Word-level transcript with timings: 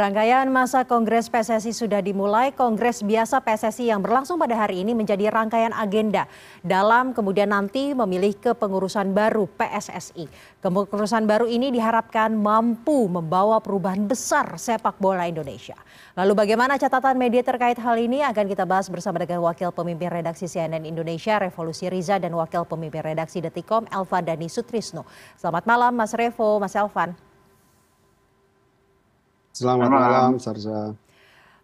Rangkaian 0.00 0.48
masa 0.48 0.88
Kongres 0.88 1.28
PSSI 1.28 1.76
sudah 1.76 2.00
dimulai. 2.00 2.56
Kongres 2.56 3.04
biasa 3.04 3.44
PSSI 3.44 3.92
yang 3.92 4.00
berlangsung 4.00 4.40
pada 4.40 4.56
hari 4.56 4.80
ini 4.80 4.96
menjadi 4.96 5.28
rangkaian 5.28 5.76
agenda 5.76 6.24
dalam 6.64 7.12
kemudian 7.12 7.52
nanti 7.52 7.92
memilih 7.92 8.32
kepengurusan 8.40 9.12
baru 9.12 9.44
PSSI. 9.60 10.24
Kepengurusan 10.64 11.28
baru 11.28 11.44
ini 11.44 11.68
diharapkan 11.68 12.32
mampu 12.32 13.12
membawa 13.12 13.60
perubahan 13.60 14.08
besar 14.08 14.56
sepak 14.56 14.96
bola 14.96 15.28
Indonesia. 15.28 15.76
Lalu 16.16 16.32
bagaimana 16.32 16.80
catatan 16.80 17.20
media 17.20 17.44
terkait 17.44 17.76
hal 17.76 18.00
ini 18.00 18.24
akan 18.24 18.48
kita 18.48 18.64
bahas 18.64 18.88
bersama 18.88 19.20
dengan 19.20 19.44
Wakil 19.44 19.68
Pemimpin 19.68 20.08
Redaksi 20.08 20.48
CNN 20.48 20.88
Indonesia 20.88 21.36
Revolusi 21.36 21.92
Riza 21.92 22.16
dan 22.16 22.32
Wakil 22.32 22.64
Pemimpin 22.64 23.04
Redaksi 23.04 23.44
Detikom 23.44 23.84
Elva 23.92 24.24
Dani 24.24 24.48
Sutrisno. 24.48 25.04
Selamat 25.36 25.68
malam 25.68 25.92
Mas 25.92 26.16
Revo, 26.16 26.56
Mas 26.56 26.72
Elvan. 26.72 27.29
Selamat 29.60 29.92
malam, 29.92 30.40
Sarza. 30.40 30.96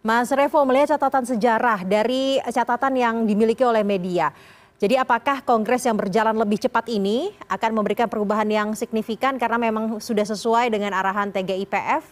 Mas 0.05 0.29
Revo 0.29 0.61
melihat 0.69 0.93
catatan 0.93 1.25
sejarah 1.25 1.81
dari 1.81 2.37
catatan 2.45 2.93
yang 2.93 3.15
dimiliki 3.25 3.65
oleh 3.65 3.81
media. 3.81 4.29
Jadi 4.77 4.93
apakah 4.93 5.41
kongres 5.41 5.81
yang 5.89 5.97
berjalan 5.97 6.37
lebih 6.37 6.61
cepat 6.61 6.85
ini 6.93 7.33
akan 7.49 7.73
memberikan 7.73 8.05
perubahan 8.05 8.45
yang 8.45 8.77
signifikan 8.77 9.41
karena 9.41 9.57
memang 9.57 9.97
sudah 9.97 10.21
sesuai 10.21 10.69
dengan 10.69 10.93
arahan 10.93 11.33
TGIPF? 11.33 12.05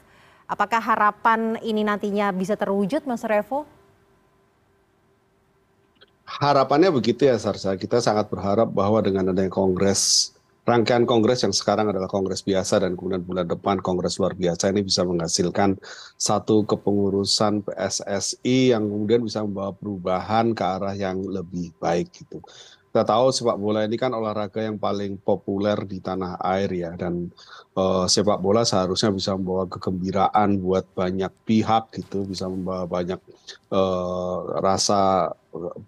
Apakah 0.49 0.81
harapan 0.81 1.61
ini 1.61 1.85
nantinya 1.85 2.33
bisa 2.33 2.57
terwujud, 2.57 3.05
Mas 3.05 3.21
Revo? 3.21 3.69
Harapannya 6.25 6.89
begitu 6.89 7.29
ya, 7.29 7.37
Sarsa. 7.37 7.77
Kita 7.77 8.01
sangat 8.01 8.25
berharap 8.33 8.73
bahwa 8.73 8.97
dengan 9.05 9.29
adanya 9.29 9.53
kongres 9.53 10.33
rangkaian 10.65 11.05
kongres 11.05 11.45
yang 11.45 11.53
sekarang 11.53 11.93
adalah 11.93 12.09
kongres 12.09 12.41
biasa 12.41 12.81
dan 12.81 12.97
kemudian 12.97 13.21
bulan 13.21 13.45
depan 13.45 13.77
kongres 13.85 14.17
luar 14.17 14.33
biasa 14.33 14.73
ini 14.73 14.81
bisa 14.81 15.05
menghasilkan 15.05 15.77
satu 16.17 16.65
kepengurusan 16.65 17.61
PSSI 17.61 18.73
yang 18.73 18.89
kemudian 18.89 19.21
bisa 19.21 19.45
membawa 19.45 19.77
perubahan 19.77 20.57
ke 20.57 20.65
arah 20.65 20.97
yang 20.97 21.21
lebih 21.21 21.69
baik 21.77 22.09
gitu. 22.17 22.41
Kita 22.89 23.03
tahu 23.03 23.27
sepak 23.27 23.59
bola 23.59 23.83
ini 23.83 23.99
kan 23.99 24.15
olahraga 24.15 24.63
yang 24.63 24.79
paling 24.79 25.19
populer 25.19 25.75
di 25.83 25.99
tanah 25.99 26.39
air 26.39 26.71
ya 26.71 26.95
dan 26.95 27.27
uh, 27.75 28.07
sepak 28.07 28.39
bola 28.39 28.63
seharusnya 28.63 29.11
bisa 29.11 29.35
membawa 29.35 29.67
kegembiraan 29.67 30.63
buat 30.63 30.87
banyak 30.95 31.29
pihak 31.43 31.91
gitu, 31.91 32.23
bisa 32.23 32.47
membawa 32.47 32.87
banyak 32.87 33.19
uh, 33.75 34.63
rasa 34.63 35.27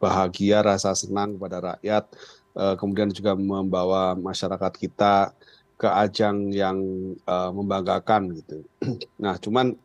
bahagia, 0.04 0.60
rasa 0.60 0.92
senang 1.00 1.40
kepada 1.40 1.80
rakyat 1.80 2.12
Eh, 2.47 2.47
kemudian 2.58 3.14
juga 3.14 3.38
membawa 3.38 4.18
masyarakat 4.18 4.74
kita 4.82 5.30
ke 5.78 5.86
ajang 5.86 6.50
yang 6.50 6.78
uh, 7.30 7.54
membanggakan 7.54 8.34
gitu. 8.34 8.66
Nah, 9.24 9.38
cuman 9.38 9.78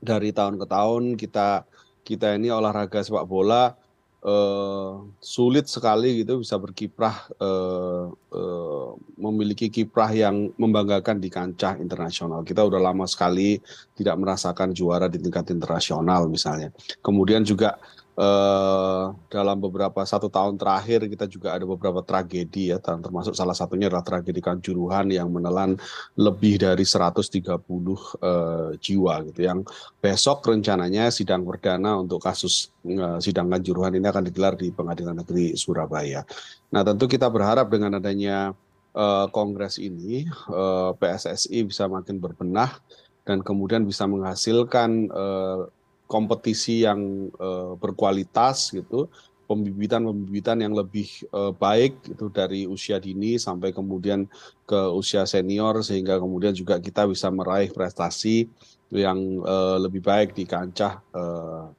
dari 0.00 0.32
tahun 0.32 0.56
ke 0.56 0.66
tahun 0.66 1.02
kita 1.20 1.68
kita 2.06 2.40
ini 2.40 2.48
olahraga 2.48 3.04
sepak 3.04 3.28
bola 3.28 3.76
uh, 4.24 5.04
sulit 5.20 5.68
sekali 5.68 6.24
gitu 6.24 6.40
bisa 6.40 6.56
berkiprah 6.56 7.28
uh, 7.36 8.08
uh, 8.08 8.90
memiliki 9.20 9.68
kiprah 9.68 10.08
yang 10.16 10.48
membanggakan 10.56 11.20
di 11.20 11.28
kancah 11.28 11.76
internasional. 11.76 12.40
Kita 12.40 12.64
udah 12.64 12.80
lama 12.80 13.04
sekali 13.04 13.60
tidak 13.92 14.16
merasakan 14.16 14.72
juara 14.72 15.12
di 15.12 15.20
tingkat 15.20 15.52
internasional 15.52 16.24
misalnya. 16.32 16.72
Kemudian 17.04 17.44
juga 17.44 17.76
Eh, 18.18 19.04
dalam 19.30 19.62
beberapa 19.62 20.02
satu 20.02 20.26
tahun 20.26 20.58
terakhir 20.58 21.06
kita 21.06 21.30
juga 21.30 21.54
ada 21.54 21.62
beberapa 21.62 22.02
tragedi 22.02 22.74
ya 22.74 22.82
termasuk 22.82 23.30
salah 23.30 23.54
satunya 23.54 23.86
adalah 23.86 24.02
tragedi 24.02 24.42
kanjuruhan 24.42 25.06
yang 25.14 25.30
menelan 25.30 25.78
lebih 26.18 26.58
dari 26.58 26.82
130 26.82 27.46
uh, 27.62 28.74
jiwa 28.82 29.22
gitu 29.30 29.40
yang 29.46 29.62
besok 30.02 30.50
rencananya 30.50 31.14
sidang 31.14 31.46
perdana 31.46 31.94
untuk 31.94 32.18
kasus 32.18 32.74
uh, 32.90 33.22
sidang 33.22 33.54
kanjuruhan 33.54 33.94
ini 33.94 34.10
akan 34.10 34.26
digelar 34.26 34.58
di 34.58 34.74
Pengadilan 34.74 35.22
Negeri 35.22 35.54
Surabaya. 35.54 36.26
Nah 36.74 36.82
tentu 36.82 37.06
kita 37.06 37.30
berharap 37.30 37.70
dengan 37.70 38.02
adanya 38.02 38.50
uh, 38.98 39.30
kongres 39.30 39.78
ini 39.78 40.26
uh, 40.50 40.90
PSSI 40.98 41.70
bisa 41.70 41.86
makin 41.86 42.18
berbenah 42.18 42.82
dan 43.22 43.46
kemudian 43.46 43.86
bisa 43.86 44.10
menghasilkan 44.10 45.06
uh, 45.14 45.70
kompetisi 46.08 46.88
yang 46.88 47.30
uh, 47.36 47.76
berkualitas 47.76 48.72
gitu 48.72 49.06
pembibitan-pembibitan 49.48 50.60
yang 50.60 50.76
lebih 50.76 51.08
uh, 51.32 51.56
baik 51.56 52.04
itu 52.04 52.28
dari 52.28 52.68
usia 52.68 53.00
dini 53.00 53.40
sampai 53.40 53.72
kemudian 53.72 54.28
ke 54.68 54.80
usia 54.92 55.24
senior 55.24 55.80
sehingga 55.80 56.20
kemudian 56.20 56.52
juga 56.52 56.76
kita 56.76 57.08
bisa 57.08 57.32
meraih 57.32 57.72
prestasi 57.72 58.44
yang 58.92 59.40
uh, 59.44 59.80
lebih 59.80 60.04
baik 60.04 60.36
di 60.36 60.44
kancah 60.44 61.00
uh, 61.12 61.72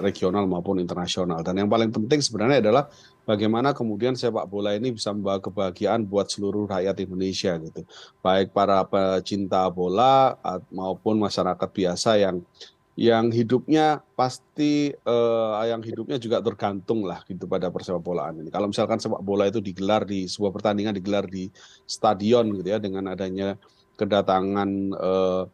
regional 0.00 0.48
maupun 0.48 0.80
internasional. 0.80 1.40
Dan 1.44 1.60
yang 1.60 1.68
paling 1.68 1.92
penting 1.92 2.20
sebenarnya 2.20 2.64
adalah 2.64 2.84
bagaimana 3.24 3.72
kemudian 3.72 4.16
sepak 4.16 4.48
bola 4.48 4.76
ini 4.76 4.92
bisa 4.92 5.12
membawa 5.12 5.40
kebahagiaan 5.40 6.04
buat 6.04 6.28
seluruh 6.28 6.68
rakyat 6.68 7.00
Indonesia 7.04 7.56
gitu. 7.60 7.84
Baik 8.20 8.52
para 8.52 8.84
pecinta 8.84 9.64
bola 9.72 10.36
maupun 10.72 11.20
masyarakat 11.20 11.68
biasa 11.68 12.20
yang 12.20 12.44
yang 13.00 13.32
hidupnya 13.32 14.04
pasti 14.12 14.92
uh, 15.08 15.64
yang 15.64 15.80
hidupnya 15.80 16.20
juga 16.20 16.44
tergantung 16.44 17.08
lah 17.08 17.24
gitu 17.24 17.48
pada 17.48 17.72
persepak 17.72 18.04
bolaan 18.04 18.44
ini. 18.44 18.52
Kalau 18.52 18.68
misalkan 18.68 19.00
sepak 19.00 19.24
bola 19.24 19.48
itu 19.48 19.64
digelar 19.64 20.04
di 20.04 20.28
sebuah 20.28 20.52
pertandingan 20.52 20.92
digelar 21.00 21.24
di 21.24 21.48
stadion 21.88 22.52
gitu 22.60 22.68
ya 22.68 22.76
dengan 22.76 23.08
adanya 23.08 23.56
kedatangan 23.96 24.68
uh, 25.00 25.48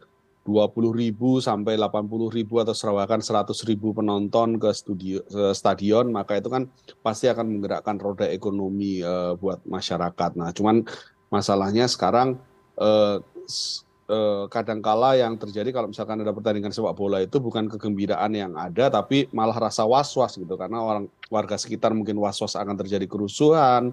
puluh 0.46 0.90
ribu 0.90 1.38
sampai 1.38 1.78
delapan 1.78 2.10
puluh 2.10 2.34
ribu 2.34 2.58
atau 2.58 2.74
serawakan 2.74 3.22
seratus 3.22 3.62
ribu 3.62 3.94
penonton 3.94 4.58
ke 4.58 4.70
studio 4.74 5.22
ke 5.26 5.54
stadion 5.54 6.10
maka 6.10 6.42
itu 6.42 6.50
kan 6.50 6.66
pasti 6.98 7.30
akan 7.30 7.46
menggerakkan 7.46 8.02
roda 8.02 8.26
ekonomi 8.26 9.06
uh, 9.06 9.38
buat 9.38 9.62
masyarakat. 9.62 10.34
Nah, 10.34 10.50
cuman 10.50 10.82
masalahnya 11.30 11.86
sekarang 11.86 12.42
uh, 12.78 13.22
Eh, 13.46 13.85
kadangkala 14.46 15.18
yang 15.18 15.34
terjadi 15.34 15.74
kalau 15.74 15.90
misalkan 15.90 16.22
ada 16.22 16.30
pertandingan 16.30 16.70
sepak 16.70 16.94
bola 16.94 17.18
itu 17.26 17.42
bukan 17.42 17.66
kegembiraan 17.66 18.30
yang 18.38 18.54
ada 18.54 18.86
tapi 18.86 19.26
malah 19.34 19.58
rasa 19.58 19.82
was-was 19.82 20.38
gitu 20.38 20.54
karena 20.54 20.78
orang 20.78 21.10
warga 21.26 21.58
sekitar 21.58 21.90
mungkin 21.90 22.14
was-was 22.22 22.54
akan 22.54 22.78
terjadi 22.78 23.02
kerusuhan 23.10 23.90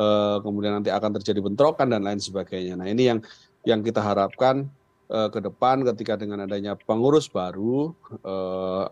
eh, 0.00 0.36
kemudian 0.40 0.80
nanti 0.80 0.88
akan 0.88 1.20
terjadi 1.20 1.44
bentrokan 1.44 1.92
dan 1.92 2.00
lain 2.00 2.16
sebagainya. 2.16 2.80
Nah, 2.80 2.88
ini 2.88 3.12
yang 3.12 3.18
yang 3.68 3.84
kita 3.84 4.00
harapkan 4.00 4.64
eh, 5.12 5.28
ke 5.28 5.44
depan 5.44 5.84
ketika 5.92 6.16
dengan 6.16 6.48
adanya 6.48 6.72
pengurus 6.72 7.28
baru 7.28 7.92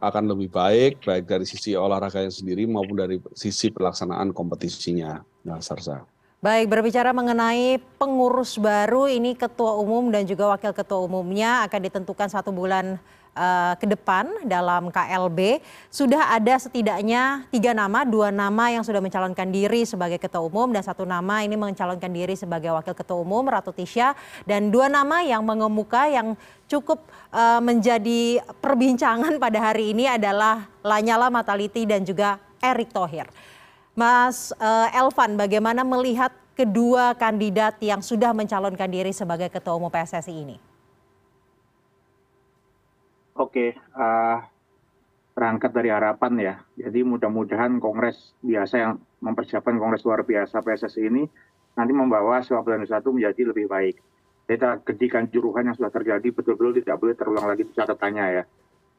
akan 0.04 0.24
lebih 0.36 0.52
baik 0.52 1.00
baik 1.00 1.24
dari 1.24 1.48
sisi 1.48 1.80
olahraganya 1.80 2.28
sendiri 2.28 2.68
maupun 2.68 3.00
dari 3.00 3.16
sisi 3.32 3.72
pelaksanaan 3.72 4.36
kompetisinya. 4.36 5.16
Nah, 5.48 5.64
Sarsa. 5.64 6.17
Baik, 6.38 6.70
berbicara 6.70 7.10
mengenai 7.10 7.82
pengurus 7.98 8.62
baru, 8.62 9.10
ini 9.10 9.34
ketua 9.34 9.74
umum 9.74 10.06
dan 10.14 10.22
juga 10.22 10.54
wakil 10.54 10.70
ketua 10.70 11.02
umumnya 11.02 11.66
akan 11.66 11.80
ditentukan 11.90 12.30
satu 12.30 12.54
bulan 12.54 12.94
uh, 13.34 13.74
ke 13.74 13.90
depan 13.90 14.46
dalam 14.46 14.86
KLB. 14.86 15.58
Sudah 15.90 16.30
ada 16.30 16.54
setidaknya 16.54 17.42
tiga 17.50 17.74
nama, 17.74 18.06
dua 18.06 18.30
nama 18.30 18.70
yang 18.70 18.86
sudah 18.86 19.02
mencalonkan 19.02 19.50
diri 19.50 19.82
sebagai 19.82 20.22
ketua 20.22 20.46
umum 20.46 20.70
dan 20.70 20.86
satu 20.86 21.02
nama 21.02 21.42
ini 21.42 21.58
mencalonkan 21.58 22.14
diri 22.14 22.38
sebagai 22.38 22.70
wakil 22.70 22.94
ketua 22.94 23.18
umum 23.18 23.42
Ratu 23.42 23.74
Tisha 23.74 24.14
dan 24.46 24.70
dua 24.70 24.86
nama 24.86 25.26
yang 25.26 25.42
mengemuka 25.42 26.06
yang 26.06 26.38
cukup 26.70 27.02
uh, 27.34 27.58
menjadi 27.58 28.46
perbincangan 28.62 29.42
pada 29.42 29.58
hari 29.58 29.90
ini 29.90 30.06
adalah 30.06 30.70
Lanyala 30.86 31.34
Mataliti 31.34 31.82
dan 31.82 32.06
juga 32.06 32.38
Erick 32.62 32.94
Thohir. 32.94 33.26
Mas 33.98 34.54
uh, 34.62 34.86
Elvan, 34.94 35.34
bagaimana 35.34 35.82
melihat 35.82 36.30
kedua 36.54 37.18
kandidat 37.18 37.82
yang 37.82 37.98
sudah 37.98 38.30
mencalonkan 38.30 38.86
diri 38.86 39.10
sebagai 39.10 39.50
ketua 39.50 39.74
umum 39.74 39.90
PSSI 39.90 40.34
ini? 40.38 40.56
Oke, 43.34 43.74
uh, 43.98 44.38
berangkat 45.34 45.74
dari 45.74 45.90
harapan 45.90 46.32
ya. 46.38 46.54
Jadi 46.78 47.02
mudah-mudahan 47.02 47.82
kongres 47.82 48.38
biasa 48.38 48.74
yang 48.78 48.92
mempersiapkan 49.18 49.74
kongres 49.82 50.06
luar 50.06 50.22
biasa 50.22 50.62
PSSI 50.62 51.02
ini 51.10 51.26
nanti 51.74 51.90
membawa 51.90 52.38
sepak 52.38 52.70
bola 52.70 52.78
Indonesia 52.78 53.02
itu 53.02 53.10
menjadi 53.10 53.42
lebih 53.50 53.66
baik. 53.66 53.96
Kita 54.46 54.78
kedikan 54.86 55.26
juruhan 55.26 55.74
yang 55.74 55.74
sudah 55.74 55.90
terjadi 55.90 56.30
betul-betul 56.30 56.86
tidak 56.86 57.02
boleh 57.02 57.18
terulang 57.18 57.50
lagi 57.50 57.66
catatannya 57.74 58.24
ya. 58.30 58.44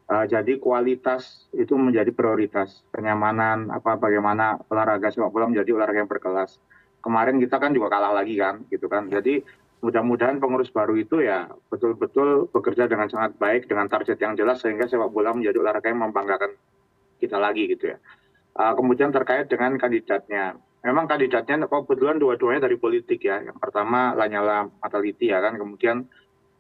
Uh, 0.10 0.26
jadi 0.26 0.58
kualitas 0.58 1.46
itu 1.54 1.78
menjadi 1.78 2.10
prioritas. 2.10 2.82
Kenyamanan 2.90 3.70
apa 3.70 3.94
bagaimana 3.94 4.58
olahraga 4.66 5.14
sepak 5.14 5.30
bola 5.30 5.46
menjadi 5.46 5.78
olahraga 5.78 6.02
yang 6.02 6.10
berkelas. 6.10 6.58
Kemarin 7.06 7.38
kita 7.38 7.62
kan 7.62 7.78
juga 7.78 7.94
kalah 7.94 8.18
lagi 8.18 8.34
kan 8.42 8.66
gitu 8.74 8.90
kan. 8.90 9.06
Jadi 9.06 9.46
mudah-mudahan 9.86 10.42
pengurus 10.42 10.74
baru 10.74 10.98
itu 10.98 11.22
ya 11.22 11.48
betul-betul 11.70 12.50
bekerja 12.50 12.90
dengan 12.90 13.06
sangat 13.08 13.38
baik 13.38 13.70
dengan 13.70 13.86
target 13.86 14.18
yang 14.18 14.34
jelas 14.34 14.66
sehingga 14.66 14.90
sepak 14.90 15.14
bola 15.14 15.30
menjadi 15.30 15.62
olahraga 15.62 15.94
yang 15.94 16.02
membanggakan 16.02 16.58
kita 17.22 17.38
lagi 17.38 17.70
gitu 17.70 17.94
ya. 17.94 18.02
Uh, 18.58 18.74
kemudian 18.74 19.14
terkait 19.14 19.46
dengan 19.46 19.78
kandidatnya. 19.78 20.58
Memang 20.82 21.06
kandidatnya 21.06 21.70
kebetulan 21.70 22.18
dua-duanya 22.18 22.66
dari 22.66 22.82
politik 22.82 23.30
ya. 23.30 23.46
Yang 23.46 23.62
pertama 23.62 24.18
Lanyala 24.18 24.74
Mataliti 24.82 25.30
ya 25.30 25.38
kan. 25.38 25.54
Kemudian 25.54 26.10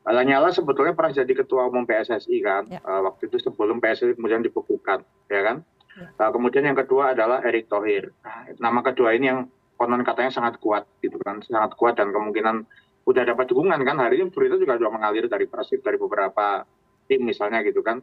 Lanyala 0.07 0.49
sebetulnya 0.55 0.95
pernah 0.95 1.11
jadi 1.11 1.33
ketua 1.35 1.67
umum 1.67 1.83
PSSI 1.83 2.37
kan, 2.39 2.63
ya. 2.71 2.79
uh, 2.81 3.03
waktu 3.03 3.27
itu 3.27 3.37
sebelum 3.43 3.83
PSSI 3.83 4.15
kemudian 4.15 4.41
dibekukan, 4.41 5.03
ya 5.27 5.41
kan. 5.43 5.57
Ya. 5.99 6.07
Uh, 6.15 6.31
kemudian 6.31 6.63
yang 6.65 6.77
kedua 6.79 7.11
adalah 7.11 7.43
Erick 7.43 7.67
Thohir. 7.67 8.15
Nah, 8.23 8.47
nama 8.57 8.79
kedua 8.79 9.13
ini 9.13 9.27
yang 9.27 9.39
konon 9.75 10.01
katanya 10.07 10.31
sangat 10.31 10.57
kuat, 10.63 10.87
gitu 11.03 11.19
kan, 11.19 11.43
sangat 11.45 11.75
kuat 11.75 11.99
dan 11.99 12.15
kemungkinan 12.15 12.63
udah 13.05 13.23
dapat 13.27 13.45
dukungan 13.51 13.79
kan. 13.83 13.97
Hari 13.99 14.23
ini 14.23 14.31
berita 14.31 14.55
juga 14.55 14.79
sudah 14.79 14.91
mengalir 14.93 15.25
dari 15.27 15.45
Persib 15.45 15.83
dari 15.83 15.99
beberapa 15.99 16.63
tim 17.09 17.25
misalnya 17.25 17.59
gitu 17.65 17.81
kan. 17.81 17.99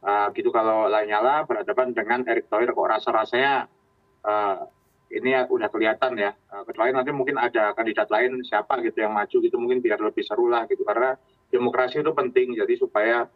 Uh, 0.00 0.32
gitu 0.32 0.48
kalau 0.48 0.88
Lanyala 0.88 1.44
berhadapan 1.44 1.92
dengan 1.92 2.24
Erick 2.24 2.48
Thohir 2.48 2.72
kok 2.72 2.88
rasa-rasanya 2.88 3.68
uh, 4.24 4.64
ini 5.10 5.34
ya 5.34 5.44
udah 5.50 5.66
kelihatan 5.68 6.14
ya. 6.14 6.30
Uh, 6.48 6.62
kecuali 6.62 6.94
nanti 6.94 7.10
mungkin 7.10 7.36
ada 7.36 7.74
kandidat 7.74 8.06
lain 8.08 8.40
siapa 8.46 8.78
gitu 8.86 9.02
yang 9.02 9.12
maju 9.12 9.36
gitu 9.42 9.56
mungkin 9.58 9.82
biar 9.82 9.98
lebih 9.98 10.22
seru 10.22 10.46
lah 10.46 10.64
gitu 10.70 10.86
karena 10.86 11.18
demokrasi 11.50 12.00
itu 12.00 12.14
penting 12.14 12.54
jadi 12.54 12.74
supaya 12.78 13.26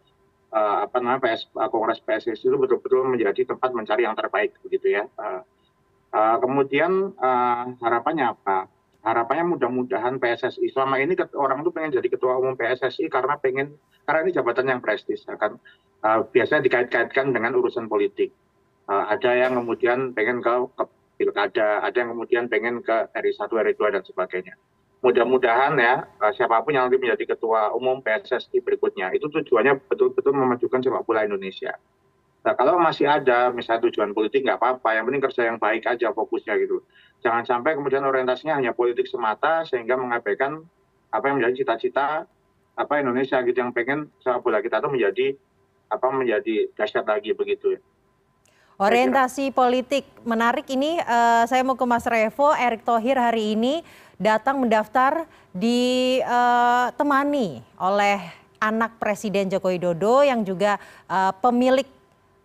uh, 0.55 0.77
apa 0.87 0.97
namanya 1.03 1.21
PS, 1.27 1.51
uh, 1.59 1.67
Kongres 1.67 2.01
PSSI 2.01 2.47
itu 2.47 2.55
betul-betul 2.55 3.03
menjadi 3.11 3.43
tempat 3.43 3.75
mencari 3.75 4.07
yang 4.07 4.15
terbaik 4.15 4.55
begitu 4.63 5.03
ya. 5.03 5.05
Uh, 5.19 5.43
uh, 6.15 6.37
kemudian 6.39 7.11
uh, 7.19 7.75
harapannya 7.83 8.39
apa? 8.39 8.71
Harapannya 9.05 9.59
mudah-mudahan 9.59 10.17
PSSI 10.17 10.73
selama 10.73 10.97
ini 11.03 11.13
orang 11.37 11.61
itu 11.61 11.71
pengen 11.75 11.93
jadi 12.01 12.09
ketua 12.09 12.41
umum 12.41 12.57
PSSI 12.57 13.11
karena 13.13 13.37
pengen 13.37 13.77
karena 14.09 14.25
ini 14.25 14.31
jabatan 14.33 14.67
yang 14.71 14.81
prestis 14.81 15.27
ya 15.27 15.37
kan. 15.37 15.59
Uh, 16.05 16.25
biasanya 16.31 16.65
dikait-kaitkan 16.65 17.33
dengan 17.35 17.57
urusan 17.59 17.91
politik. 17.91 18.33
Uh, 18.85 19.09
ada 19.09 19.33
yang 19.33 19.57
kemudian 19.57 20.13
pengen 20.13 20.45
ke, 20.45 20.53
ke 20.77 20.85
pilkada, 21.15 21.83
ada 21.83 21.97
yang 21.97 22.15
kemudian 22.15 22.45
pengen 22.51 22.83
ke 22.83 23.11
RI 23.15 23.33
1, 23.35 23.49
RI 23.49 23.75
2 23.79 23.95
dan 23.95 24.03
sebagainya 24.03 24.55
mudah-mudahan 25.05 25.77
ya 25.77 26.09
eh, 26.09 26.33
siapa 26.33 26.65
pun 26.65 26.73
yang 26.73 26.89
nanti 26.89 26.97
menjadi 26.97 27.37
ketua 27.37 27.77
umum 27.77 28.01
PSSI 28.01 28.65
berikutnya 28.65 29.13
itu 29.13 29.29
tujuannya 29.29 29.85
betul-betul 29.85 30.33
memajukan 30.33 30.81
sepak 30.81 31.05
bola 31.05 31.29
Indonesia. 31.29 31.77
Nah, 32.45 32.53
kalau 32.57 32.81
masih 32.81 33.09
ada 33.09 33.53
misalnya 33.53 33.89
tujuan 33.89 34.17
politik 34.17 34.45
nggak 34.45 34.61
apa-apa, 34.61 34.97
yang 34.97 35.05
penting 35.09 35.23
kerja 35.29 35.43
yang 35.49 35.57
baik 35.61 35.85
aja 35.89 36.13
fokusnya 36.13 36.57
gitu. 36.61 36.85
Jangan 37.25 37.45
sampai 37.45 37.77
kemudian 37.77 38.05
orientasinya 38.05 38.57
hanya 38.57 38.73
politik 38.73 39.09
semata 39.09 39.65
sehingga 39.69 39.97
mengabaikan 39.97 40.65
apa 41.09 41.25
yang 41.29 41.41
menjadi 41.41 41.65
cita-cita 41.65 42.25
apa 42.75 42.93
Indonesia 43.01 43.41
gitu 43.45 43.61
yang 43.61 43.73
pengen 43.77 44.09
sepak 44.25 44.41
bola 44.41 44.61
kita 44.65 44.81
tuh 44.81 44.93
menjadi 44.93 45.37
apa 45.93 46.07
menjadi 46.13 46.73
dahsyat 46.73 47.05
lagi 47.05 47.37
begitu 47.37 47.77
ya. 47.77 47.81
Orientasi 48.75 49.55
politik 49.55 50.03
menarik 50.27 50.67
ini 50.67 50.99
uh, 50.99 51.47
saya 51.47 51.63
mau 51.63 51.79
ke 51.79 51.87
Mas 51.87 52.03
Revo, 52.11 52.51
Erick 52.59 52.83
Thohir 52.83 53.15
hari 53.15 53.55
ini 53.55 53.87
datang 54.19 54.59
mendaftar 54.59 55.31
ditemani 55.55 57.63
uh, 57.63 57.87
oleh 57.87 58.19
anak 58.59 58.99
Presiden 58.99 59.47
Joko 59.47 59.71
Widodo 59.71 60.27
yang 60.27 60.43
juga 60.43 60.83
uh, 61.07 61.31
pemilik 61.39 61.87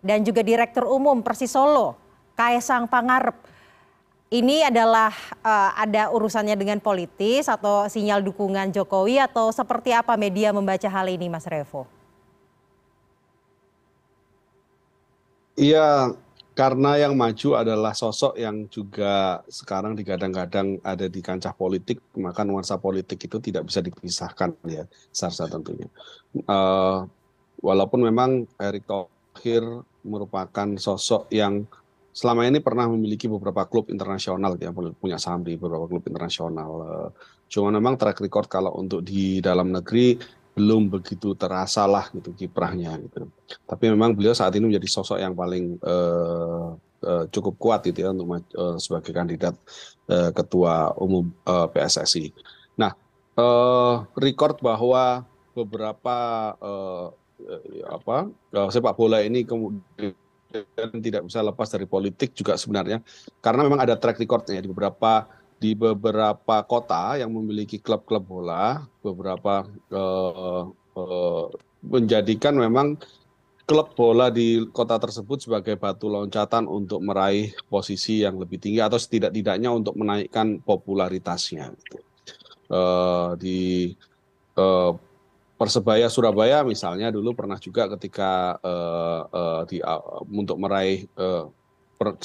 dan 0.06 0.22
juga 0.22 0.46
Direktur 0.46 0.86
Umum 0.86 1.18
Persis 1.18 1.50
Solo, 1.50 1.98
Kaisang 2.38 2.86
Pangarep. 2.86 3.34
Ini 4.30 4.70
adalah 4.70 5.10
uh, 5.42 5.74
ada 5.74 6.14
urusannya 6.14 6.54
dengan 6.54 6.78
politis 6.78 7.50
atau 7.50 7.90
sinyal 7.90 8.22
dukungan 8.22 8.70
Jokowi 8.70 9.18
atau 9.18 9.50
seperti 9.50 9.90
apa 9.90 10.14
media 10.14 10.54
membaca 10.54 10.86
hal 10.86 11.10
ini 11.10 11.26
Mas 11.26 11.50
Revo? 11.50 11.99
Iya, 15.60 16.16
karena 16.56 16.96
yang 16.96 17.20
maju 17.20 17.48
adalah 17.52 17.92
sosok 17.92 18.32
yang 18.40 18.64
juga 18.72 19.44
sekarang 19.44 19.92
digadang-gadang 19.92 20.80
ada 20.80 21.04
di 21.04 21.20
kancah 21.20 21.52
politik, 21.52 22.00
maka 22.16 22.48
nuansa 22.48 22.80
politik 22.80 23.20
itu 23.28 23.36
tidak 23.44 23.68
bisa 23.68 23.84
dipisahkan 23.84 24.56
ya, 24.64 24.88
Sarsa 25.12 25.44
tentunya. 25.52 25.84
Uh, 26.48 27.04
walaupun 27.60 28.08
memang 28.08 28.48
Erick 28.56 28.88
Thohir 28.88 29.84
merupakan 30.00 30.68
sosok 30.80 31.28
yang 31.28 31.68
selama 32.10 32.48
ini 32.48 32.58
pernah 32.64 32.88
memiliki 32.88 33.28
beberapa 33.28 33.68
klub 33.68 33.92
internasional 33.92 34.56
ya 34.56 34.72
punya 34.72 35.20
saham 35.20 35.44
di 35.44 35.60
beberapa 35.60 35.84
klub 35.86 36.08
internasional. 36.08 36.70
Uh, 36.80 37.08
cuma 37.52 37.68
memang 37.68 38.00
track 38.00 38.16
record 38.24 38.48
kalau 38.48 38.72
untuk 38.80 39.04
di 39.04 39.44
dalam 39.44 39.76
negeri 39.76 40.39
belum 40.60 40.92
begitu 40.92 41.32
terasa 41.32 41.88
lah 41.88 42.12
gitu 42.12 42.36
kiprahnya 42.36 43.00
gitu. 43.00 43.32
Tapi 43.64 43.88
memang 43.88 44.12
beliau 44.12 44.36
saat 44.36 44.52
ini 44.52 44.68
menjadi 44.68 44.84
sosok 44.92 45.16
yang 45.16 45.32
paling 45.32 45.80
uh, 45.80 46.76
uh, 47.00 47.24
cukup 47.32 47.56
kuat 47.56 47.80
gitu 47.88 48.04
ya 48.04 48.12
untuk 48.12 48.28
uh, 48.28 48.76
sebagai 48.76 49.16
kandidat 49.16 49.56
uh, 50.12 50.28
ketua 50.36 50.92
umum 51.00 51.32
uh, 51.48 51.64
PSSI. 51.72 52.28
Nah, 52.76 52.92
uh, 53.40 54.04
record 54.20 54.60
bahwa 54.60 55.24
beberapa 55.56 56.16
uh, 56.60 57.08
apa 57.88 58.28
uh, 58.52 58.68
sepak 58.68 58.92
bola 58.92 59.24
ini 59.24 59.48
kemudian 59.48 60.12
tidak 61.00 61.24
bisa 61.24 61.40
lepas 61.40 61.72
dari 61.72 61.88
politik 61.88 62.36
juga 62.36 62.58
sebenarnya 62.60 63.00
karena 63.40 63.64
memang 63.64 63.80
ada 63.80 63.96
track 63.96 64.20
recordnya 64.20 64.60
di 64.60 64.68
beberapa 64.68 65.24
di 65.60 65.76
beberapa 65.76 66.64
kota 66.64 67.20
yang 67.20 67.36
memiliki 67.36 67.76
klub-klub 67.76 68.24
bola, 68.24 68.80
beberapa 69.04 69.68
uh, 69.92 70.72
uh, 70.72 71.46
menjadikan 71.84 72.56
memang 72.56 72.96
klub 73.68 73.92
bola 73.94 74.32
di 74.32 74.66
kota 74.72 74.96
tersebut 74.98 75.46
sebagai 75.46 75.76
batu 75.76 76.08
loncatan 76.10 76.64
untuk 76.64 77.04
meraih 77.04 77.52
posisi 77.68 78.24
yang 78.24 78.40
lebih 78.40 78.58
tinggi 78.58 78.80
atau 78.80 78.98
setidak-tidaknya 78.98 79.70
untuk 79.70 79.94
menaikkan 80.00 80.58
popularitasnya. 80.64 81.76
Uh, 82.66 83.36
di 83.36 83.92
uh, 84.56 84.96
Persebaya 85.60 86.08
Surabaya 86.08 86.64
misalnya 86.64 87.12
dulu 87.12 87.36
pernah 87.36 87.60
juga 87.60 87.84
ketika 87.94 88.56
uh, 88.64 89.22
uh, 89.28 89.62
di, 89.68 89.76
uh, 89.84 90.24
untuk 90.24 90.56
meraih 90.56 91.04
uh, 91.20 91.52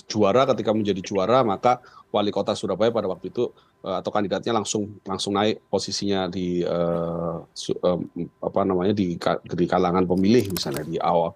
juara 0.08 0.48
ketika 0.56 0.72
menjadi 0.72 1.04
juara 1.04 1.44
maka 1.44 1.84
wali 2.08 2.32
kota 2.32 2.56
Surabaya 2.56 2.96
pada 2.96 3.12
waktu 3.12 3.28
itu 3.28 3.52
uh, 3.84 4.00
atau 4.00 4.08
kandidatnya 4.08 4.56
langsung 4.56 5.04
langsung 5.04 5.36
naik 5.36 5.60
posisinya 5.68 6.32
di 6.32 6.64
uh, 6.64 7.44
su, 7.52 7.76
uh, 7.76 8.00
apa 8.40 8.64
namanya 8.64 8.96
di 8.96 9.20
di 9.52 9.66
kalangan 9.68 10.08
pemilih 10.08 10.48
misalnya 10.56 10.88
di 10.88 10.96
awal 10.96 11.36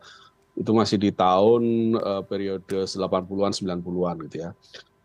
itu 0.55 0.71
masih 0.71 0.95
di 0.95 1.11
tahun 1.11 1.95
uh, 1.99 2.23
periode 2.23 2.87
80-an 2.87 3.51
90-an 3.55 4.15
gitu 4.27 4.37
ya. 4.43 4.51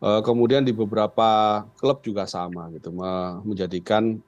Uh, 0.03 0.23
kemudian 0.23 0.67
di 0.67 0.75
beberapa 0.75 1.63
klub 1.79 2.03
juga 2.03 2.27
sama 2.27 2.71
gitu 2.75 2.91
menjadikan 3.47 4.19